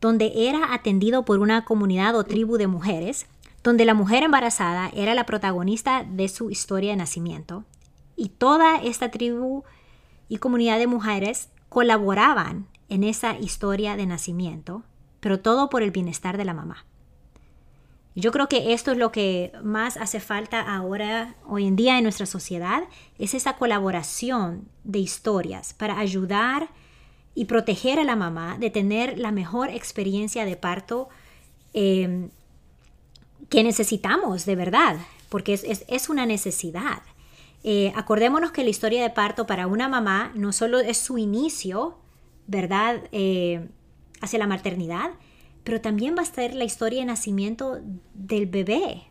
donde 0.00 0.32
era 0.48 0.74
atendido 0.74 1.24
por 1.24 1.38
una 1.38 1.64
comunidad 1.64 2.16
o 2.16 2.24
tribu 2.24 2.56
de 2.56 2.66
mujeres, 2.66 3.26
donde 3.62 3.84
la 3.84 3.94
mujer 3.94 4.24
embarazada 4.24 4.90
era 4.92 5.14
la 5.14 5.24
protagonista 5.24 6.02
de 6.02 6.26
su 6.26 6.50
historia 6.50 6.90
de 6.90 6.96
nacimiento, 6.96 7.62
y 8.16 8.30
toda 8.30 8.78
esta 8.78 9.12
tribu 9.12 9.62
y 10.28 10.38
comunidad 10.38 10.80
de 10.80 10.88
mujeres 10.88 11.48
colaboraban 11.68 12.66
en 12.88 13.04
esa 13.04 13.38
historia 13.38 13.94
de 13.94 14.06
nacimiento, 14.06 14.82
pero 15.20 15.38
todo 15.38 15.70
por 15.70 15.84
el 15.84 15.92
bienestar 15.92 16.38
de 16.38 16.46
la 16.46 16.54
mamá. 16.54 16.86
Yo 18.16 18.32
creo 18.32 18.48
que 18.48 18.72
esto 18.72 18.90
es 18.90 18.98
lo 18.98 19.12
que 19.12 19.52
más 19.62 19.96
hace 19.96 20.18
falta 20.18 20.60
ahora, 20.60 21.36
hoy 21.46 21.68
en 21.68 21.76
día 21.76 21.98
en 21.98 22.02
nuestra 22.02 22.26
sociedad, 22.26 22.82
es 23.16 23.34
esa 23.34 23.52
colaboración 23.52 24.66
de 24.82 24.98
historias 24.98 25.72
para 25.72 26.00
ayudar 26.00 26.68
y 27.40 27.46
proteger 27.46 27.98
a 27.98 28.04
la 28.04 28.16
mamá 28.16 28.58
de 28.58 28.68
tener 28.68 29.18
la 29.18 29.32
mejor 29.32 29.70
experiencia 29.70 30.44
de 30.44 30.56
parto 30.56 31.08
em, 31.72 32.28
que 33.48 33.64
necesitamos 33.64 34.44
de 34.44 34.56
verdad, 34.56 34.98
porque 35.30 35.54
es, 35.54 36.08
una 36.10 36.26
necesidad. 36.26 37.00
Eh, 37.64 37.94
acordémonos 37.96 38.52
que 38.52 38.62
la 38.62 38.68
historia 38.68 39.02
de 39.02 39.08
parto 39.08 39.46
para 39.46 39.68
una 39.68 39.88
mamá 39.88 40.32
no 40.34 40.52
solo 40.52 40.80
es 40.80 40.98
su 40.98 41.16
inicio, 41.16 41.96
¿verdad?, 42.46 43.04
eh, 43.10 43.66
hacia 44.20 44.38
la 44.38 44.46
maternidad, 44.46 45.12
pero 45.64 45.80
también 45.80 46.16
va 46.18 46.20
a 46.20 46.26
ser 46.26 46.54
la 46.54 46.64
historia 46.64 47.00
de 47.00 47.06
nacimiento 47.06 47.80
del 48.12 48.48
bebé. 48.48 49.04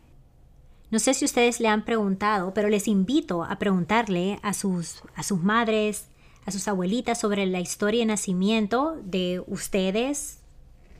No 0.91 0.99
sé 0.99 1.15
si 1.15 1.25
ustedes 1.25 1.59
le 1.59 1.67
han 1.67 1.83
preguntado, 1.83 2.53
pero 2.53 2.69
les 2.69 2.87
invito 2.87 3.43
a 3.43 3.57
preguntarle 3.57 4.37
a 4.43 4.53
sus, 4.53 5.01
a 5.15 5.23
sus 5.23 5.41
madres, 5.41 6.09
a 6.45 6.51
sus 6.51 6.67
abuelitas 6.67 7.19
sobre 7.19 7.45
la 7.45 7.59
historia 7.59 8.01
de 8.01 8.07
nacimiento 8.07 8.97
de 9.03 9.43
ustedes 9.47 10.39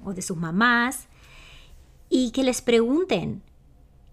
o 0.03 0.13
de 0.13 0.21
sus 0.21 0.37
mamás. 0.37 1.07
y 2.11 2.31
que 2.31 2.43
les 2.43 2.63
pregunten 2.63 3.43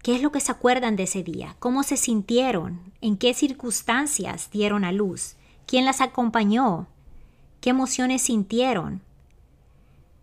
qué 0.03 0.15
es 0.15 0.21
lo 0.21 0.31
que 0.31 0.39
se 0.39 0.51
acuerdan 0.51 0.95
de 0.95 1.03
ese 1.03 1.23
día, 1.23 1.55
cómo 1.57 1.81
se 1.81 1.97
sintieron, 1.97 2.93
en 3.01 3.17
qué 3.17 3.33
circunstancias 3.33 4.49
dieron 4.51 4.83
a 4.83 4.91
luz, 4.91 5.35
quién 5.65 5.83
las 5.83 5.99
acompañó, 5.99 6.87
qué 7.59 7.71
emociones 7.71 8.21
sintieron. 8.21 9.01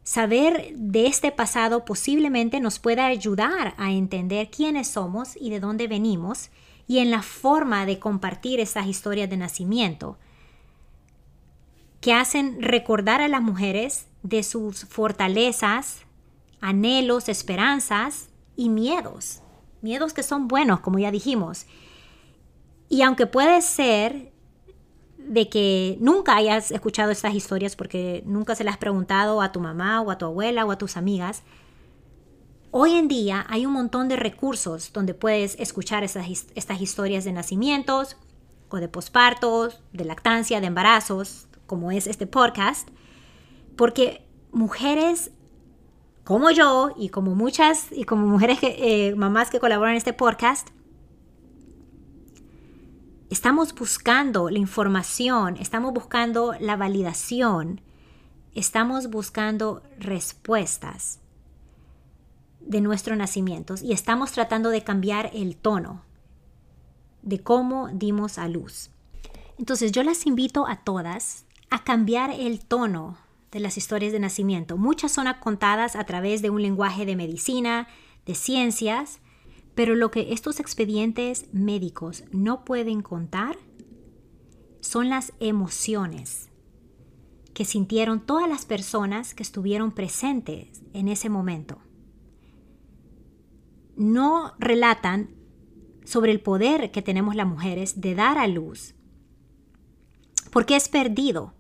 Saber 0.05 0.75
de 0.77 1.07
este 1.07 1.33
pasado 1.33 1.85
posiblemente 1.85 2.61
nos 2.61 2.79
pueda 2.79 3.07
ayudar 3.07 3.75
a 3.77 3.91
entender 3.91 4.51
quiénes 4.51 4.89
somos 4.89 5.37
y 5.37 5.51
de 5.51 5.61
dónde 5.61 5.89
venimos 5.89 6.51
y 6.87 6.99
en 6.99 7.11
la 7.11 7.23
forma 7.23 7.87
de 7.87 7.99
compartir 7.99 8.61
esas 8.61 8.87
historias 8.87 9.31
de 9.31 9.39
nacimiento 9.39 10.19
que 12.05 12.13
hacen 12.13 12.61
recordar 12.61 13.23
a 13.23 13.29
las 13.29 13.41
mujeres 13.41 14.09
de 14.23 14.43
sus 14.43 14.85
fortalezas, 14.85 16.03
anhelos, 16.61 17.31
esperanzas 17.31 18.29
y 18.57 18.69
miedos. 18.69 19.41
Miedos 19.81 20.13
que 20.13 20.23
son 20.23 20.47
buenos, 20.47 20.81
como 20.81 20.99
ya 20.99 21.11
dijimos. 21.11 21.65
Y 22.91 23.01
aunque 23.01 23.27
puede 23.27 23.63
ser 23.63 24.35
de 25.17 25.49
que 25.49 25.97
nunca 25.99 26.37
hayas 26.37 26.73
escuchado 26.73 27.11
estas 27.11 27.35
historias 27.35 27.75
porque 27.75 28.23
nunca 28.27 28.55
se 28.55 28.65
las 28.65 28.75
has 28.75 28.81
preguntado 28.81 29.41
a 29.41 29.51
tu 29.51 29.61
mamá 29.61 30.03
o 30.03 30.11
a 30.11 30.19
tu 30.19 30.27
abuela 30.27 30.67
o 30.67 30.73
a 30.73 30.77
tus 30.77 30.99
amigas, 30.99 31.43
hoy 32.71 32.97
en 32.97 33.09
día 33.09 33.47
hay 33.49 33.65
un 33.65 33.73
montón 33.73 34.09
de 34.09 34.17
recursos 34.17 34.93
donde 34.93 35.15
puedes 35.15 35.59
escuchar 35.59 36.05
estas, 36.05 36.27
estas 36.55 36.83
historias 36.83 37.25
de 37.25 37.33
nacimientos 37.33 38.19
o 38.69 38.77
de 38.77 38.89
pospartos, 38.91 39.81
de 39.95 40.05
lactancia, 40.05 40.61
de 40.61 40.67
embarazos, 40.67 41.49
como 41.67 41.91
es 41.91 42.07
este 42.07 42.27
podcast, 42.27 42.89
porque 43.77 44.27
mujeres 44.53 45.31
como 46.25 46.51
yo 46.51 46.95
y 46.97 47.11
como 47.11 47.35
muchas 47.35 47.89
y 47.93 48.05
como 48.05 48.27
mujeres 48.27 48.59
que, 48.59 49.09
eh, 49.09 49.15
mamás 49.15 49.51
que 49.51 49.61
colaboran 49.61 49.93
en 49.93 49.99
este 49.99 50.13
podcast, 50.13 50.69
estamos 53.31 53.75
buscando 53.75 54.49
la 54.49 54.59
información, 54.59 55.57
estamos 55.59 55.93
buscando 55.93 56.55
la 56.61 56.77
validación, 56.77 57.81
estamos 58.55 59.11
buscando 59.11 59.83
respuestas 59.99 61.21
de 62.61 62.81
nuestros 62.81 63.19
nacimientos 63.19 63.83
y 63.83 63.93
estamos 63.93 64.33
tratando 64.33 64.71
de 64.71 64.83
cambiar 64.83 65.31
el 65.35 65.57
tono 65.57 66.03
de 67.23 67.41
cómo 67.41 67.89
dimos 67.89 68.39
a 68.39 68.49
luz. 68.49 68.91
Entonces 69.59 69.93
yo 69.93 70.03
las 70.03 70.27
invito 70.27 70.67
a 70.67 70.77
todas 70.77 71.44
a 71.75 71.83
cambiar 71.83 72.31
el 72.31 72.65
tono 72.65 73.19
de 73.51 73.59
las 73.59 73.77
historias 73.77 74.13
de 74.13 74.21
nacimiento. 74.21 74.77
Muchas 74.77 75.11
son 75.11 75.27
contadas 75.41 75.97
a 75.97 76.05
través 76.05 76.41
de 76.41 76.49
un 76.49 76.63
lenguaje 76.63 77.05
de 77.05 77.17
medicina, 77.17 77.89
de 78.27 78.37
ciencias, 78.37 79.19
pero 79.75 79.97
lo 79.97 80.13
que 80.13 80.33
estos 80.33 80.61
expedientes 80.61 81.53
médicos 81.53 82.23
no 82.31 82.65
pueden 82.65 83.03
contar 83.03 83.57
son 84.83 85.09
las 85.09 85.33
emociones 85.41 86.49
que 87.55 87.65
sintieron 87.65 88.21
todas 88.21 88.49
las 88.49 88.67
personas 88.67 89.35
que 89.35 89.43
estuvieron 89.43 89.91
presentes 89.91 90.81
en 90.93 91.09
ese 91.09 91.29
momento. 91.29 91.79
No 93.97 94.53
relatan 94.61 95.35
sobre 96.05 96.31
el 96.31 96.41
poder 96.41 96.93
que 96.93 97.03
tenemos 97.03 97.35
las 97.35 97.49
mujeres 97.49 98.01
de 98.01 98.15
dar 98.15 98.39
a 98.39 98.47
luz, 98.47 98.95
porque 100.53 100.77
es 100.77 100.89
perdido 100.89 101.53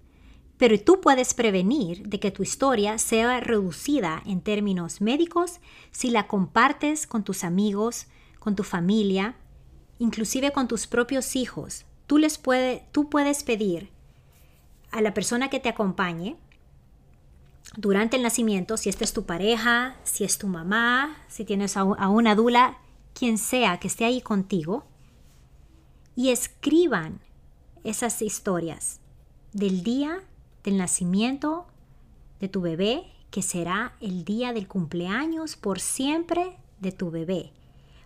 pero 0.59 0.79
tú 0.79 1.01
puedes 1.01 1.35
prevenir 1.35 2.09
de 2.09 2.21
que 2.21 2.31
tu 2.31 2.43
historia 2.43 2.99
sea 2.99 3.40
reducida 3.40 4.23
en 4.25 4.40
términos 4.40 5.01
médicos 5.01 5.61
si 5.90 6.11
la 6.11 6.27
compartes 6.27 7.07
con 7.07 7.25
tus 7.25 7.43
amigos, 7.43 8.07
con 8.38 8.55
tu 8.55 8.62
familia, 8.62 9.37
inclusive 9.99 10.53
con 10.53 10.69
tus 10.69 10.87
propios 10.87 11.35
hijos. 11.35 11.85
Tú, 12.07 12.19
les 12.19 12.38
puede, 12.38 12.87
tú 12.93 13.11
puedes 13.11 13.43
pedir 13.43 13.90
a 14.93 15.01
la 15.01 15.12
persona 15.12 15.51
que 15.51 15.59
te 15.59 15.69
acompañe 15.69 16.37
durante 17.77 18.17
el 18.17 18.23
nacimiento, 18.23 18.77
si 18.77 18.88
esta 18.88 19.03
es 19.03 19.12
tu 19.12 19.25
pareja, 19.25 19.97
si 20.05 20.23
es 20.23 20.38
tu 20.38 20.47
mamá, 20.47 21.17
si 21.27 21.45
tienes 21.45 21.77
a, 21.77 21.81
a 21.81 22.09
una 22.09 22.37
dula, 22.37 22.79
quien 23.12 23.38
sea 23.38 23.81
que 23.81 23.88
esté 23.88 24.05
ahí 24.05 24.21
contigo, 24.21 24.85
y 26.14 26.31
escriban 26.31 27.21
esas 27.83 28.23
historias 28.23 29.01
del 29.53 29.83
día 29.83 30.23
del 30.64 30.79
nacimiento 30.79 31.66
de 32.40 32.48
tu 32.48 32.62
bebé, 32.62 33.05
que 33.31 33.42
será 33.42 33.94
el 34.00 34.24
día 34.24 34.53
del 34.53 34.66
cumpleaños 34.66 35.57
por 35.57 35.79
siempre 35.79 36.57
de 36.81 36.92
tu 36.92 37.11
bebé. 37.11 37.53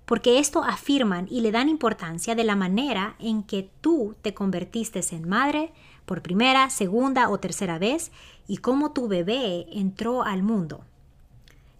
Porque 0.04 0.38
esto 0.38 0.64
afirman 0.64 1.26
y 1.30 1.42
le 1.42 1.52
dan 1.52 1.68
importancia 1.68 2.34
de 2.34 2.44
la 2.44 2.56
manera 2.56 3.14
en 3.18 3.42
que 3.42 3.70
tú 3.80 4.14
te 4.22 4.34
convertiste 4.34 5.00
en 5.12 5.28
madre 5.28 5.72
por 6.06 6.22
primera, 6.22 6.70
segunda 6.70 7.28
o 7.28 7.38
tercera 7.38 7.78
vez 7.78 8.10
y 8.46 8.56
cómo 8.58 8.92
tu 8.92 9.08
bebé 9.08 9.66
entró 9.70 10.24
al 10.24 10.42
mundo. 10.42 10.80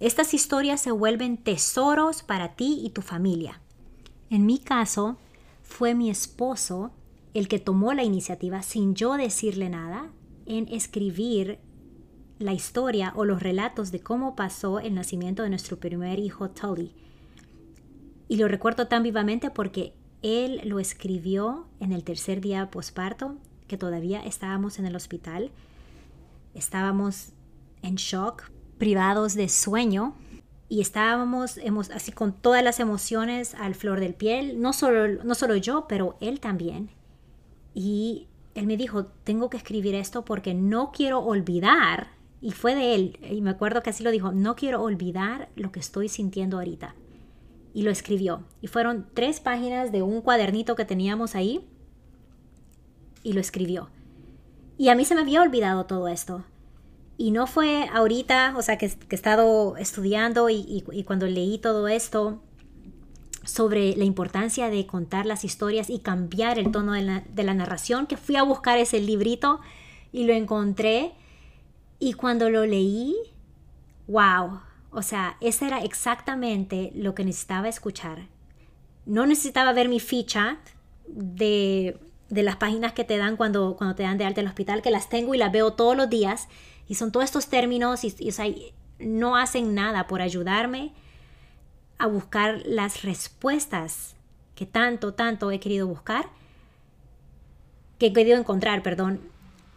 Estas 0.01 0.35
historias 0.35 0.81
se 0.81 0.91
vuelven 0.93 1.39
tesoros 1.39 2.23
para 2.23 2.55
ti 2.55 2.83
y 2.85 2.91
tu 2.91 3.03
familia. 3.03 3.61
En 4.31 4.45
mi 4.45 4.59
caso, 4.59 5.17
fue 5.63 5.95
mi 5.95 6.11
esposo 6.11 6.91
el 7.35 7.49
que 7.49 7.59
tomó 7.59 7.95
la 7.95 8.05
iniciativa 8.05 8.63
sin 8.63 8.95
yo 8.95 9.17
decirle 9.17 9.71
nada 9.71 10.11
en 10.49 10.67
escribir 10.69 11.61
la 12.39 12.53
historia 12.53 13.13
o 13.15 13.25
los 13.25 13.43
relatos 13.43 13.93
de 13.93 14.01
cómo 14.01 14.35
pasó 14.35 14.81
el 14.81 14.95
nacimiento 14.95 15.43
de 15.43 15.51
nuestro 15.51 15.79
primer 15.79 16.19
hijo 16.19 16.51
Tully. 16.51 16.95
Y 18.29 18.37
lo 18.37 18.49
recuerdo 18.49 18.89
tan 18.89 19.03
vivamente 19.03 19.51
porque 19.51 19.95
él 20.23 20.61
lo 20.65 20.81
escribió 20.81 21.69
en 21.81 21.93
el 21.93 22.05
tercer 22.05 22.41
día 22.41 22.71
posparto, 22.71 23.37
que 23.67 23.77
todavía 23.77 24.21
estábamos 24.25 24.79
en 24.79 24.87
el 24.87 24.97
hospital. 24.97 25.51
Estábamos 26.55 27.33
en 27.83 27.97
shock, 27.97 28.51
privados 28.79 29.35
de 29.35 29.49
sueño 29.49 30.15
y 30.69 30.81
estábamos 30.81 31.59
así 31.95 32.13
con 32.13 32.33
todas 32.33 32.63
las 32.63 32.81
emociones 32.81 33.55
al 33.55 33.75
flor 33.75 34.01
del 34.01 34.15
piel, 34.15 34.61
no 34.61 34.73
solo, 34.73 35.23
no 35.25 35.35
solo 35.35 35.57
yo, 35.57 35.87
pero 35.89 36.17
él 36.21 36.41
también. 36.41 36.91
Y 37.75 38.28
él 38.59 38.67
me 38.67 38.77
dijo, 38.77 39.07
tengo 39.25 39.51
que 39.51 39.57
escribir 39.57 39.95
esto 39.95 40.25
porque 40.25 40.55
no 40.55 40.93
quiero 40.93 41.21
olvidar, 41.21 42.09
y 42.41 42.53
fue 42.53 42.75
de 42.75 42.95
él, 42.95 43.19
y 43.31 43.41
me 43.41 43.51
acuerdo 43.51 43.83
que 43.83 43.91
así 43.91 44.05
lo 44.05 44.11
dijo, 44.11 44.33
no 44.33 44.57
quiero 44.57 44.83
olvidar 44.83 45.49
lo 45.57 45.73
que 45.73 45.81
estoy 45.81 46.09
sintiendo 46.09 46.59
ahorita. 46.59 46.95
Y 47.75 47.83
lo 47.83 47.91
escribió. 47.91 48.45
Y 48.63 48.69
fueron 48.69 49.07
tres 49.15 49.41
páginas 49.41 49.93
de 49.93 50.03
un 50.03 50.21
cuadernito 50.21 50.77
que 50.77 50.85
teníamos 50.85 51.35
ahí, 51.35 51.67
y 53.23 53.33
lo 53.33 53.41
escribió. 53.41 53.89
Y 54.77 54.89
a 54.89 54.95
mí 54.95 55.05
se 55.05 55.15
me 55.15 55.23
había 55.23 55.43
olvidado 55.43 55.87
todo 55.87 56.09
esto. 56.09 56.45
Y 57.17 57.33
no 57.33 57.47
fue 57.47 57.89
ahorita, 57.93 58.55
o 58.57 58.63
sea, 58.63 58.79
que, 58.79 58.87
he 58.87 59.15
estado 59.15 59.77
estudiando 59.77 60.49
y 60.49 61.05
cuando 61.05 61.27
leí 61.27 61.59
todo 61.59 61.89
esto, 61.89 62.41
sobre 63.49 63.97
la 63.97 64.05
importancia 64.05 64.69
de 64.69 64.87
contar 64.87 65.25
las 65.25 65.43
historias 65.43 65.89
y 65.89 66.01
cambiar 66.01 66.59
el 66.59 66.71
tono 66.71 66.93
de 66.93 67.03
la, 67.45 67.55
narración, 67.55 68.07
que 68.07 68.19
fui 68.19 68.37
a 68.37 68.43
buscar 68.43 68.77
ese 68.77 69.01
librito 69.01 69.61
y 70.13 70.25
lo 70.25 70.35
encontré. 70.35 71.13
Y 71.99 72.13
cuando 72.13 72.51
lo 72.51 72.67
leí, 72.67 73.17
wow, 74.07 74.61
o 74.91 75.01
sea, 75.01 75.39
ese 75.41 75.67
era 75.67 75.79
exactamente 75.79 76.93
lo 76.95 77.15
que 77.15 77.25
necesitaba 77.25 77.69
escuchar. 77.69 78.27
No 79.07 79.25
necesitaba 79.25 79.73
ver 79.73 79.89
mi 79.89 79.99
ficha 79.99 80.59
de, 81.07 81.99
las 82.29 82.57
páginas 82.57 82.93
que 82.93 83.05
te 83.05 83.17
dan 83.17 83.39
cuando, 83.39 83.77
cuando 83.77 83.97
te 83.97 84.03
dan 84.03 84.19
de 84.19 84.27
alta 84.27 84.43
el 84.43 84.47
hospital, 84.47 84.83
que 84.83 84.91
las 84.91 85.09
tengo 85.09 85.35
y 85.35 85.39
las 85.39 85.53
veo 85.53 85.73
todos 85.73 85.97
los 85.97 86.11
días. 86.11 86.49
Y 86.87 86.97
son 86.97 87.13
todos 87.13 87.25
estos 87.25 87.47
términos 87.49 88.05
y, 88.05 88.15
y 88.19 88.73
no 88.99 89.37
hacen 89.37 89.75
nada 89.75 90.07
por 90.07 90.21
ayudarme 90.21 90.93
a 91.99 92.07
buscar 92.07 92.63
las 92.65 93.03
respuestas 93.03 94.15
que 94.55 94.67
tanto, 94.67 95.15
tanto 95.15 95.51
he 95.51 95.61
querido 95.61 95.87
buscar, 95.87 96.27
que 97.99 98.07
he 98.07 98.13
querido 98.13 98.39
encontrar, 98.39 98.83
perdón. 98.83 99.21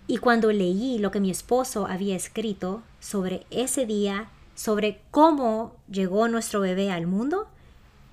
Y 0.07 0.17
cuando 0.17 0.51
leí 0.51 0.97
lo 0.99 1.11
que 1.11 1.19
mi 1.19 1.31
esposo 1.31 1.87
había 1.87 2.15
escrito 2.15 2.81
sobre 2.99 3.45
ese 3.49 3.85
día, 3.85 4.29
sobre 4.55 5.01
cómo 5.11 5.75
llegó 5.89 6.27
nuestro 6.27 6.61
bebé 6.61 6.91
al 6.91 7.07
mundo, 7.07 7.47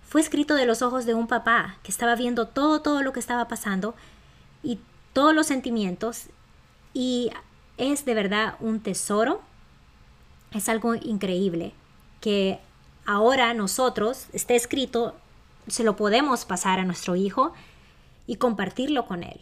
fue 0.09 0.21
escrito 0.21 0.55
de 0.55 0.64
los 0.64 0.81
ojos 0.81 1.05
de 1.05 1.14
un 1.14 1.27
papá 1.27 1.79
que 1.83 1.90
estaba 1.90 2.14
viendo 2.14 2.47
todo, 2.47 2.81
todo 2.81 3.03
lo 3.03 3.12
que 3.12 3.21
estaba 3.21 3.49
pasando 3.49 3.94
y 4.62 4.79
todos 5.12 5.35
los 5.35 5.47
sentimientos. 5.47 6.29
Y 6.94 7.31
es 7.77 8.05
de 8.05 8.14
verdad 8.14 8.57
un 8.61 8.81
tesoro. 8.81 9.42
Es 10.53 10.68
algo 10.71 10.94
increíble 10.94 11.75
que 12.21 12.59
ahora 13.09 13.55
nosotros, 13.55 14.27
esté 14.35 14.55
escrito, 14.55 15.14
se 15.66 15.83
lo 15.83 15.97
podemos 15.97 16.44
pasar 16.44 16.79
a 16.79 16.85
nuestro 16.85 17.16
hijo 17.16 17.55
y 18.27 18.37
compartirlo 18.37 19.07
con 19.07 19.23
él. 19.23 19.40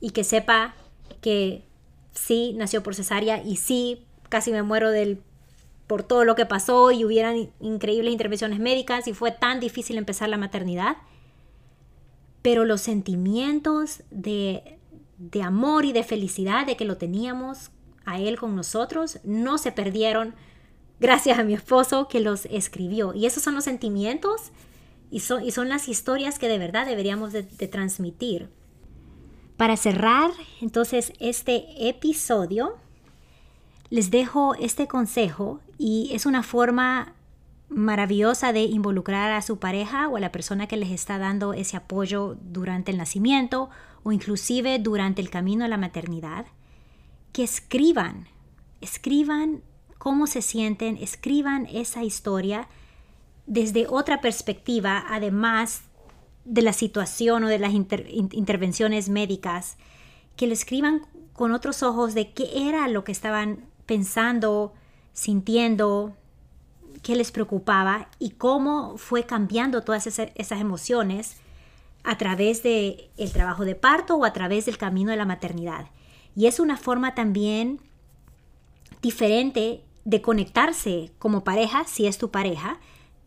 Y 0.00 0.10
que 0.10 0.22
sepa 0.22 0.74
que 1.22 1.64
sí 2.12 2.52
nació 2.54 2.82
por 2.82 2.94
cesárea 2.94 3.42
y 3.42 3.56
sí 3.56 4.04
casi 4.28 4.52
me 4.52 4.62
muero 4.62 4.90
del 4.90 5.22
por 5.86 6.02
todo 6.02 6.24
lo 6.26 6.34
que 6.34 6.44
pasó 6.44 6.92
y 6.92 7.06
hubieran 7.06 7.50
increíbles 7.58 8.12
intervenciones 8.12 8.58
médicas 8.58 9.08
y 9.08 9.14
fue 9.14 9.32
tan 9.32 9.60
difícil 9.60 9.96
empezar 9.96 10.28
la 10.28 10.36
maternidad. 10.36 10.98
Pero 12.42 12.66
los 12.66 12.82
sentimientos 12.82 14.02
de, 14.10 14.78
de 15.16 15.42
amor 15.42 15.86
y 15.86 15.94
de 15.94 16.04
felicidad 16.04 16.66
de 16.66 16.76
que 16.76 16.84
lo 16.84 16.98
teníamos 16.98 17.70
a 18.04 18.20
él 18.20 18.38
con 18.38 18.54
nosotros 18.54 19.20
no 19.24 19.56
se 19.56 19.72
perdieron 19.72 20.34
gracias 21.00 21.38
a 21.38 21.44
mi 21.44 21.54
esposo 21.54 22.08
que 22.08 22.20
los 22.20 22.46
escribió. 22.46 23.14
Y 23.14 23.26
esos 23.26 23.42
son 23.42 23.54
los 23.54 23.64
sentimientos 23.64 24.52
y 25.10 25.20
son, 25.20 25.44
y 25.44 25.50
son 25.50 25.68
las 25.68 25.88
historias 25.88 26.38
que 26.38 26.48
de 26.48 26.58
verdad 26.58 26.86
deberíamos 26.86 27.32
de, 27.32 27.42
de 27.42 27.68
transmitir. 27.68 28.50
Para 29.56 29.76
cerrar 29.76 30.30
entonces 30.60 31.12
este 31.20 31.88
episodio, 31.88 32.76
les 33.90 34.10
dejo 34.10 34.54
este 34.56 34.88
consejo 34.88 35.60
y 35.78 36.10
es 36.12 36.26
una 36.26 36.42
forma 36.42 37.14
maravillosa 37.68 38.52
de 38.52 38.62
involucrar 38.62 39.32
a 39.32 39.42
su 39.42 39.58
pareja 39.58 40.08
o 40.08 40.16
a 40.16 40.20
la 40.20 40.32
persona 40.32 40.66
que 40.66 40.76
les 40.76 40.90
está 40.90 41.18
dando 41.18 41.54
ese 41.54 41.76
apoyo 41.76 42.36
durante 42.42 42.90
el 42.92 42.98
nacimiento 42.98 43.70
o 44.02 44.12
inclusive 44.12 44.78
durante 44.78 45.22
el 45.22 45.30
camino 45.30 45.64
a 45.64 45.68
la 45.68 45.76
maternidad, 45.76 46.46
que 47.32 47.42
escriban, 47.42 48.28
escriban 48.80 49.62
cómo 50.04 50.26
se 50.26 50.42
sienten, 50.42 50.98
escriban 50.98 51.66
esa 51.72 52.04
historia 52.04 52.68
desde 53.46 53.86
otra 53.88 54.20
perspectiva, 54.20 55.02
además 55.08 55.84
de 56.44 56.60
la 56.60 56.74
situación 56.74 57.42
o 57.44 57.48
de 57.48 57.58
las 57.58 57.72
intervenciones 57.72 59.08
médicas, 59.08 59.78
que 60.36 60.46
lo 60.46 60.52
escriban 60.52 61.06
con 61.32 61.52
otros 61.52 61.82
ojos 61.82 62.12
de 62.12 62.32
qué 62.32 62.68
era 62.68 62.86
lo 62.88 63.02
que 63.02 63.12
estaban 63.12 63.64
pensando, 63.86 64.74
sintiendo, 65.14 66.14
qué 67.02 67.16
les 67.16 67.32
preocupaba 67.32 68.10
y 68.18 68.32
cómo 68.32 68.98
fue 68.98 69.24
cambiando 69.24 69.84
todas 69.84 70.06
esas, 70.06 70.60
emociones 70.60 71.38
a 72.02 72.18
través 72.18 72.62
del 72.62 73.08
el 73.16 73.32
trabajo 73.32 73.64
de 73.64 73.74
parto 73.74 74.16
o 74.16 74.26
a 74.26 74.34
través 74.34 74.66
del 74.66 74.76
camino 74.76 75.12
de 75.12 75.16
la 75.16 75.24
maternidad. 75.24 75.86
Y 76.36 76.44
es 76.44 76.60
una 76.60 76.76
forma 76.76 77.14
también 77.14 77.80
diferente 79.00 79.83
de 80.04 80.20
conectarse 80.20 81.12
como 81.18 81.44
pareja, 81.44 81.84
si 81.84 82.06
es 82.06 82.18
tu 82.18 82.30
pareja, 82.30 82.78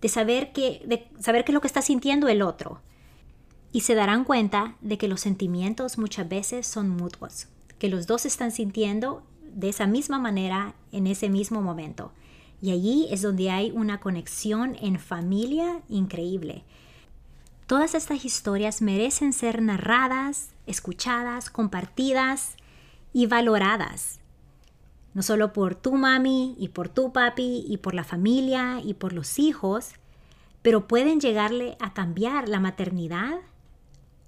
de 0.02 0.10
saber, 0.10 0.52
que, 0.52 0.82
de 0.86 1.08
saber 1.20 1.44
qué 1.44 1.52
es 1.52 1.54
lo 1.54 1.62
que 1.62 1.68
está 1.68 1.82
sintiendo 1.82 2.28
el 2.28 2.42
otro. 2.42 2.82
Y 3.72 3.82
se 3.82 3.96
darán 3.96 4.24
cuenta 4.24 4.76
de 4.82 4.98
que 4.98 5.08
los 5.08 5.22
sentimientos 5.22 5.98
muchas 5.98 6.30
veces 6.30 6.68
son 6.68 6.90
mutuos, 6.90 7.48
que 7.80 7.90
los 7.90 8.08
dos 8.08 8.26
están 8.26 8.52
sintiendo 8.52 9.24
de 9.54 9.70
esa 9.70 9.88
misma 9.88 10.20
manera 10.20 10.76
en 10.92 11.08
ese 11.08 11.30
mismo 11.30 11.62
momento. 11.62 12.12
Y 12.62 12.72
allí 12.72 13.08
es 13.12 13.22
donde 13.22 13.50
hay 13.52 13.72
una 13.72 14.00
conexión 14.00 14.78
en 14.82 15.00
familia 15.00 15.82
increíble. 15.90 16.64
Todas 17.68 17.96
estas 17.96 18.24
historias 18.24 18.82
merecen 18.82 19.34
ser 19.34 19.62
narradas, 19.62 20.52
escuchadas, 20.66 21.50
compartidas 21.50 22.56
y 23.14 23.26
valoradas. 23.26 24.20
No 25.18 25.24
solo 25.24 25.52
por 25.52 25.74
tu 25.74 25.94
mami 25.94 26.56
y 26.60 26.68
por 26.68 26.90
tu 26.90 27.12
papi 27.12 27.66
y 27.68 27.78
por 27.78 27.96
la 27.96 28.04
familia 28.04 28.82
y 28.84 28.94
por 28.94 29.14
los 29.14 29.40
hijos, 29.40 29.94
pero 30.62 30.88
pueden 30.88 31.20
llegarle 31.20 31.76
a 31.80 31.96
cambiar 31.96 32.48
la 32.48 32.60
maternidad 32.60 33.40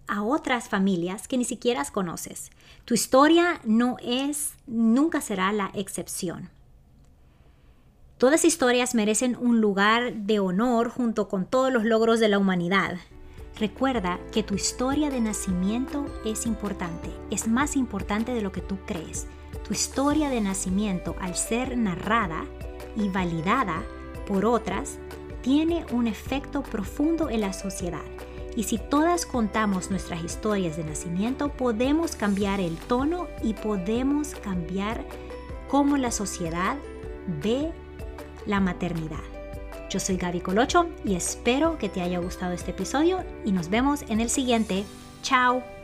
a 0.08 0.24
otras 0.24 0.68
familias 0.68 1.28
que 1.28 1.38
ni 1.38 1.46
siquiera 1.46 1.86
conoces. 1.94 2.50
Tu 2.86 2.96
historia 2.96 3.62
no 3.66 3.98
es, 4.02 4.56
nunca 4.66 5.22
será 5.22 5.52
la 5.52 5.70
excepción. 5.76 6.50
Todas 8.18 8.44
historias 8.44 8.96
merecen 8.96 9.38
un 9.40 9.62
lugar 9.62 10.16
de 10.16 10.40
honor 10.40 10.90
junto 10.90 11.28
con 11.28 11.46
todos 11.46 11.72
los 11.72 11.86
logros 11.86 12.20
de 12.20 12.30
la 12.30 12.40
humanidad. 12.40 12.98
Recuerda 13.60 14.20
que 14.32 14.42
tu 14.42 14.56
historia 14.56 15.12
de 15.12 15.22
nacimiento 15.22 16.08
es 16.26 16.48
importante, 16.48 17.12
es 17.30 17.48
más 17.48 17.76
importante 17.76 18.34
de 18.34 18.42
lo 18.42 18.52
que 18.52 18.62
tú 18.62 18.80
crees. 18.88 19.28
Tu 19.70 19.74
historia 19.74 20.30
de 20.30 20.42
nacimiento, 20.42 21.16
al 21.22 21.36
ser 21.36 21.78
narrada 21.78 22.44
y 22.98 23.08
validada 23.08 23.84
por 24.28 24.44
otras, 24.44 25.00
tiene 25.42 25.86
un 25.92 26.08
efecto 26.08 26.64
profundo 26.64 27.30
en 27.30 27.40
la 27.40 27.54
sociedad 27.54 28.02
y 28.60 28.64
si 28.64 28.78
todas 28.78 29.26
contamos 29.26 29.90
nuestras 29.90 30.22
historias 30.22 30.76
de 30.76 30.84
nacimiento, 30.84 31.48
podemos 31.48 32.18
cambiar 32.18 32.60
el 32.60 32.76
tono 32.78 33.28
y 33.42 33.54
podemos 33.54 34.36
cambiar 34.36 35.06
cómo 35.70 35.96
la 35.96 36.12
sociedad 36.12 36.76
ve 37.42 37.72
la 38.46 38.60
maternidad. 38.60 39.24
Yo 39.90 40.02
soy 40.02 40.18
Gaby 40.18 40.42
Colocho 40.42 40.88
y 41.06 41.16
espero 41.16 41.78
que 41.78 41.88
te 41.88 42.02
haya 42.02 42.20
gustado 42.20 42.52
este 42.52 42.72
episodio 42.72 43.24
y 43.46 43.54
nos 43.54 43.70
vemos 43.70 44.02
en 44.10 44.20
el 44.20 44.30
siguiente. 44.30 44.84
Chao. 45.22 45.79